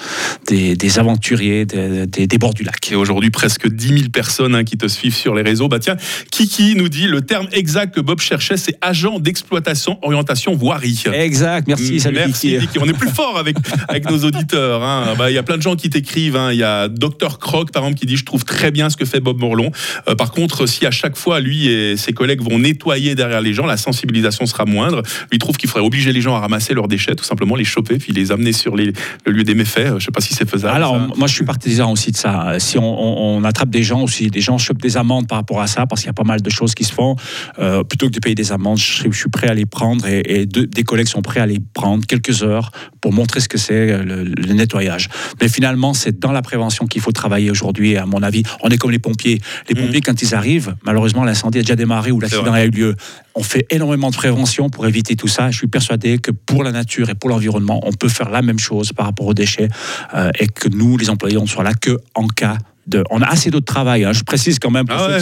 des, 0.48 0.76
des 0.76 0.98
aventuriers 0.98 1.64
des, 1.66 2.06
des- 2.06 2.26
des 2.26 2.38
bords 2.38 2.54
du 2.54 2.62
lac. 2.64 2.90
Et 2.90 2.94
aujourd'hui, 2.96 3.30
presque 3.30 3.68
10 3.68 3.86
000 3.88 4.00
personnes 4.10 4.54
hein, 4.54 4.64
qui 4.64 4.76
te 4.76 4.86
suivent 4.88 5.14
sur 5.14 5.34
les 5.34 5.42
réseaux. 5.42 5.68
Bah 5.68 5.78
tiens, 5.78 5.96
Kiki 6.30 6.74
nous 6.76 6.88
dit 6.88 7.06
le 7.06 7.20
terme 7.22 7.46
exact 7.52 7.94
que 7.94 8.00
Bob 8.00 8.20
cherchait, 8.20 8.56
c'est 8.56 8.76
agent 8.80 9.18
d'exploitation 9.20 9.98
orientation 10.02 10.54
voirie. 10.54 11.02
Exact, 11.12 11.66
merci. 11.68 12.00
Salut 12.00 12.16
Merci 12.16 12.50
Kiki. 12.52 12.66
Kiki. 12.66 12.78
On 12.80 12.86
est 12.88 12.92
plus 12.98 13.08
fort 13.10 13.38
avec, 13.38 13.56
avec 13.88 14.08
nos 14.10 14.18
auditeurs. 14.24 14.82
hein. 14.82 15.14
Bah, 15.18 15.30
Il 15.30 15.34
y 15.34 15.38
a 15.38 15.42
plein 15.42 15.56
de 15.56 15.62
gens 15.62 15.76
qui 15.76 15.90
t'écrivent. 15.90 16.36
hein. 16.36 16.52
Il 16.52 16.58
y 16.58 16.62
a 16.64 16.88
Dr 16.88 17.38
Croc, 17.38 17.70
par 17.72 17.82
exemple, 17.84 17.93
qui 17.94 18.06
dit 18.06 18.16
Je 18.16 18.24
trouve 18.24 18.44
très 18.44 18.70
bien 18.70 18.90
ce 18.90 18.96
que 18.96 19.04
fait 19.04 19.20
Bob 19.20 19.38
Morlon. 19.40 19.70
Euh, 20.08 20.14
par 20.14 20.30
contre, 20.32 20.66
si 20.66 20.86
à 20.86 20.90
chaque 20.90 21.16
fois, 21.16 21.40
lui 21.40 21.68
et 21.68 21.96
ses 21.96 22.12
collègues 22.12 22.42
vont 22.42 22.58
nettoyer 22.58 23.14
derrière 23.14 23.40
les 23.40 23.52
gens, 23.54 23.66
la 23.66 23.76
sensibilisation 23.76 24.46
sera 24.46 24.64
moindre. 24.64 25.02
Lui 25.02 25.28
il 25.34 25.38
trouve 25.38 25.56
qu'il 25.56 25.68
faudrait 25.68 25.86
obliger 25.86 26.12
les 26.12 26.20
gens 26.20 26.34
à 26.36 26.40
ramasser 26.40 26.74
leurs 26.74 26.88
déchets, 26.88 27.14
tout 27.14 27.24
simplement 27.24 27.56
les 27.56 27.64
choper, 27.64 27.98
puis 27.98 28.12
les 28.12 28.32
amener 28.32 28.52
sur 28.52 28.76
les- 28.76 28.92
le 29.26 29.32
lieu 29.32 29.44
des 29.44 29.54
méfaits. 29.54 29.78
Euh, 29.92 29.98
Je 29.98 30.04
sais 30.06 30.10
pas 30.12 30.20
si 30.20 30.34
c'est 30.34 30.48
faisable. 30.48 30.74
Alors, 30.76 30.96
ça. 30.96 31.08
moi, 31.16 31.26
je 31.28 31.34
suis 31.34 31.44
partisan 31.44 31.90
aussi 31.92 32.10
de 32.12 32.16
ça. 32.16 32.54
Si 32.58 32.78
on, 32.78 32.82
on- 32.84 33.38
on 33.38 33.44
attrape 33.44 33.70
des 33.70 33.82
gens 33.82 34.02
aussi, 34.02 34.28
des 34.28 34.40
gens 34.40 34.58
chopent 34.58 34.80
des 34.82 34.96
amendes 34.96 35.26
par 35.28 35.38
rapport 35.38 35.60
à 35.60 35.66
ça, 35.66 35.86
parce 35.86 36.02
qu'il 36.02 36.08
y 36.08 36.10
a 36.10 36.14
pas 36.14 36.24
mal 36.24 36.42
de 36.42 36.50
choses 36.50 36.74
qui 36.74 36.84
se 36.84 36.92
font, 36.92 37.16
euh, 37.58 37.82
plutôt 37.84 38.06
que 38.08 38.12
de 38.12 38.18
payer 38.20 38.34
des 38.34 38.52
amendes, 38.52 38.78
je, 38.78 38.84
suis- 38.84 39.12
je 39.12 39.18
suis 39.18 39.30
prêt 39.30 39.48
à 39.48 39.54
les 39.54 39.66
prendre 39.66 40.06
et, 40.06 40.22
et 40.42 40.46
de- 40.46 40.64
des 40.64 40.82
collègues 40.84 41.08
sont 41.08 41.22
prêts 41.22 41.40
à 41.40 41.46
les 41.46 41.58
prendre 41.74 42.04
quelques 42.06 42.42
heures 42.42 42.70
pour 43.00 43.12
montrer 43.12 43.40
ce 43.40 43.48
que 43.48 43.58
c'est 43.58 43.98
le, 44.04 44.24
le 44.24 44.52
nettoyage. 44.54 45.08
Mais 45.40 45.48
finalement, 45.48 45.94
c'est 45.94 46.18
dans 46.18 46.32
la 46.32 46.42
prévention 46.42 46.86
qu'il 46.86 47.00
faut 47.02 47.12
travailler 47.12 47.50
aujourd'hui. 47.50 47.73
Et 47.82 47.96
À 47.96 48.06
mon 48.06 48.22
avis, 48.22 48.42
on 48.62 48.68
est 48.68 48.76
comme 48.76 48.90
les 48.90 48.98
pompiers. 48.98 49.40
Les 49.68 49.74
pompiers, 49.74 50.00
quand 50.00 50.20
ils 50.22 50.34
arrivent, 50.34 50.74
malheureusement, 50.84 51.24
l'incendie 51.24 51.58
a 51.58 51.62
déjà 51.62 51.76
démarré 51.76 52.10
ou 52.10 52.20
l'accident 52.20 52.52
a 52.52 52.64
eu 52.64 52.70
lieu. 52.70 52.94
On 53.34 53.42
fait 53.42 53.66
énormément 53.70 54.10
de 54.10 54.16
prévention 54.16 54.70
pour 54.70 54.86
éviter 54.86 55.16
tout 55.16 55.28
ça. 55.28 55.50
Je 55.50 55.58
suis 55.58 55.66
persuadé 55.66 56.18
que 56.18 56.30
pour 56.30 56.62
la 56.62 56.72
nature 56.72 57.10
et 57.10 57.14
pour 57.14 57.30
l'environnement, 57.30 57.80
on 57.84 57.92
peut 57.92 58.08
faire 58.08 58.30
la 58.30 58.42
même 58.42 58.58
chose 58.58 58.92
par 58.92 59.06
rapport 59.06 59.26
aux 59.26 59.34
déchets 59.34 59.68
euh, 60.14 60.30
et 60.38 60.46
que 60.46 60.68
nous, 60.68 60.96
les 60.96 61.10
employés, 61.10 61.36
on 61.36 61.42
ne 61.42 61.48
soit 61.48 61.64
là 61.64 61.74
que 61.74 61.98
en 62.14 62.28
cas 62.28 62.58
de. 62.86 63.02
On 63.10 63.20
a 63.22 63.26
assez 63.26 63.50
d'autres 63.50 63.64
travail. 63.66 64.04
hein. 64.04 64.12
Je 64.12 64.22
précise 64.22 64.58
quand 64.58 64.70
même 64.70 64.86
Ah 64.88 65.08
ouais. 65.08 65.18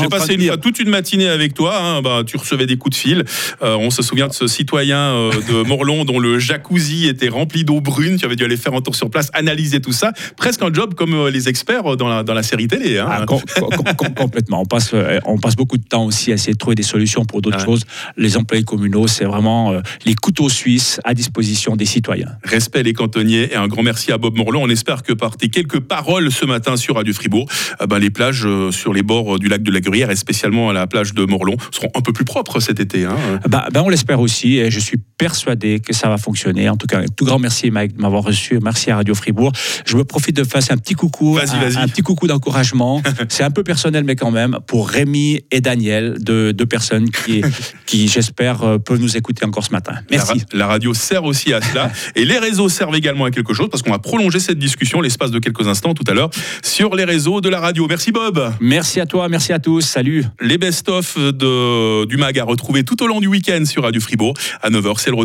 J'ai 0.00 0.08
passé 0.10 0.34
une 0.34 0.42
fois 0.46 0.56
toute 0.56 0.78
une 0.78 0.88
matinée 0.90 1.28
avec 1.28 1.54
toi. 1.54 1.78
hein. 1.80 2.02
Bah, 2.02 2.22
tu 2.26 2.36
recevais 2.36 2.66
des 2.66 2.76
coups 2.76 2.96
de 2.96 3.00
fil. 3.00 3.24
Euh, 3.62 3.76
on 3.78 3.90
se 3.90 4.02
souvient 4.02 4.28
de 4.28 4.32
ce 4.32 4.46
citoyen 4.46 4.98
euh, 4.98 5.30
de 5.48 5.62
Morlon 5.68 6.04
dont 6.04 6.18
le 6.18 6.38
jacuzzi 6.38 7.06
était 7.06 7.28
rempli 7.28 7.64
d'eau 7.64 7.80
brune. 7.80 8.16
Tu 8.18 8.24
avais 8.24 8.36
dû 8.36 8.44
aller 8.44 8.56
faire 8.56 8.74
un 8.74 8.80
tour 8.80 8.94
sur 8.94 9.10
place, 9.10 9.30
analyser 9.34 9.80
tout 9.80 9.92
ça. 9.92 10.12
Presque 10.36 10.62
un 10.62 10.72
job 10.72 10.94
comme 10.94 11.14
euh, 11.14 11.30
les 11.30 11.48
experts 11.48 11.96
dans 11.96 12.08
la, 12.08 12.22
dans 12.22 12.34
la 12.34 12.42
série 12.42 12.68
télé. 12.68 12.98
hein. 12.98 13.06
Ah, 13.10 13.24
com- 13.26 13.40
com- 13.58 13.94
com- 13.96 14.14
complètement. 14.14 14.60
On 14.62 14.66
passe, 14.66 14.92
on 15.24 15.38
passe 15.38 15.56
beaucoup 15.56 15.78
de 15.78 15.84
temps 15.84 16.04
aussi 16.04 16.30
à 16.32 16.34
essayer 16.34 16.52
de 16.52 16.58
trouver 16.58 16.74
des 16.76 16.82
solutions 16.82 17.24
pour 17.24 17.40
d'autres 17.42 17.58
Ouais. 17.58 17.64
choses. 17.64 17.82
Les 18.16 18.36
employés 18.36 18.64
communaux, 18.64 19.06
c'est 19.06 19.24
vraiment 19.24 19.72
les 20.04 20.14
couteaux 20.14 20.48
suisses 20.48 21.00
à 21.04 21.14
disposition 21.14 21.76
des 21.76 21.84
citoyens. 21.86 22.32
Respect 22.44 22.82
les 22.82 22.92
cantonniers 22.92 23.52
et 23.52 23.56
un 23.56 23.68
grand 23.68 23.82
merci 23.82 24.12
à 24.12 24.18
Bob 24.18 24.36
Morlon. 24.36 24.62
On 24.64 24.68
espère 24.68 25.02
que 25.02 25.12
par 25.12 25.36
tes 25.36 25.48
quelques 25.48 25.80
paroles 25.80 26.30
ce 26.32 26.44
matin 26.44 26.76
sur 26.76 26.95
Radio 26.96 27.14
Fribourg, 27.14 27.46
euh, 27.80 27.86
ben, 27.86 27.98
les 27.98 28.10
plages 28.10 28.44
euh, 28.46 28.70
sur 28.72 28.92
les 28.92 29.02
bords 29.02 29.36
euh, 29.36 29.38
du 29.38 29.48
lac 29.48 29.62
de 29.62 29.70
la 29.70 29.80
Gruyère 29.80 30.10
et 30.10 30.16
spécialement 30.16 30.70
à 30.70 30.72
la 30.72 30.86
plage 30.86 31.14
de 31.14 31.24
Morlon 31.24 31.56
seront 31.70 31.90
un 31.94 32.00
peu 32.00 32.12
plus 32.12 32.24
propres 32.24 32.60
cet 32.60 32.80
été. 32.80 33.04
hein. 33.04 33.16
Bah, 33.48 33.68
ben, 33.72 33.82
on 33.82 33.88
l'espère 33.88 34.20
aussi 34.20 34.56
et 34.58 34.70
je 34.70 34.80
suis 34.80 34.98
persuadé 35.18 35.80
que 35.80 35.92
ça 35.92 36.08
va 36.08 36.18
fonctionner. 36.18 36.68
En 36.68 36.76
tout 36.76 36.86
cas, 36.86 36.98
un 37.00 37.06
tout 37.06 37.24
grand 37.24 37.38
merci 37.38 37.70
Mike 37.70 37.96
de 37.96 38.02
m'avoir 38.02 38.22
reçu. 38.22 38.58
Merci 38.62 38.90
à 38.90 38.96
Radio 38.96 39.14
Fribourg. 39.14 39.52
Je 39.86 39.96
me 39.96 40.04
profite 40.04 40.36
de 40.36 40.44
faire 40.44 40.62
un 40.70 40.76
petit 40.76 40.94
coucou, 40.94 41.38
un, 41.38 41.88
petit 41.88 42.02
coucou 42.02 42.26
d'encouragement. 42.26 43.02
C'est 43.28 43.44
un 43.44 43.50
peu 43.50 43.62
personnel 43.62 44.04
mais 44.04 44.16
quand 44.16 44.30
même 44.30 44.58
pour 44.66 44.88
Rémi 44.88 45.40
et 45.50 45.60
Daniel, 45.60 46.16
deux, 46.20 46.52
deux 46.52 46.66
personnes 46.66 47.10
qui, 47.10 47.42
qui 47.86 48.08
j'espère 48.08 48.78
peuvent 48.84 49.00
nous 49.00 49.16
écouter 49.16 49.44
encore 49.44 49.64
ce 49.64 49.70
matin. 49.72 49.92
La, 50.10 50.16
Merci. 50.18 50.32
ra- 50.32 50.44
la 50.52 50.66
radio 50.66 50.94
sert 50.94 51.24
aussi 51.24 51.52
à 51.52 51.60
cela. 51.60 51.90
et 52.16 52.24
les 52.24 52.38
réseaux 52.38 52.68
servent 52.68 52.94
également 52.96 53.24
à 53.24 53.30
quelque 53.30 53.54
chose 53.54 53.68
parce 53.70 53.82
qu'on 53.82 53.90
va 53.90 53.98
prolonger 53.98 54.38
cette 54.40 54.58
discussion 54.58 55.00
l'espace 55.00 55.30
de 55.30 55.38
quelques 55.38 55.66
instants 55.68 55.94
tout 55.94 56.04
à 56.08 56.14
l'heure 56.14 56.30
sur 56.62 56.85
les 56.94 57.04
réseaux 57.04 57.40
de 57.40 57.48
la 57.48 57.58
radio. 57.58 57.86
Merci 57.88 58.12
Bob. 58.12 58.52
Merci 58.60 59.00
à 59.00 59.06
toi, 59.06 59.28
merci 59.28 59.52
à 59.52 59.58
tous. 59.58 59.80
Salut. 59.80 60.24
Les 60.40 60.58
best-of 60.58 61.18
du 61.18 62.16
MAG 62.16 62.38
à 62.38 62.44
retrouver 62.44 62.84
tout 62.84 63.02
au 63.02 63.06
long 63.06 63.20
du 63.20 63.26
week-end 63.26 63.64
sur 63.64 63.82
Radio 63.82 64.00
Fribourg. 64.00 64.34
À 64.62 64.70
9h, 64.70 64.94
c'est 64.98 65.10
le 65.10 65.16
retour. 65.16 65.24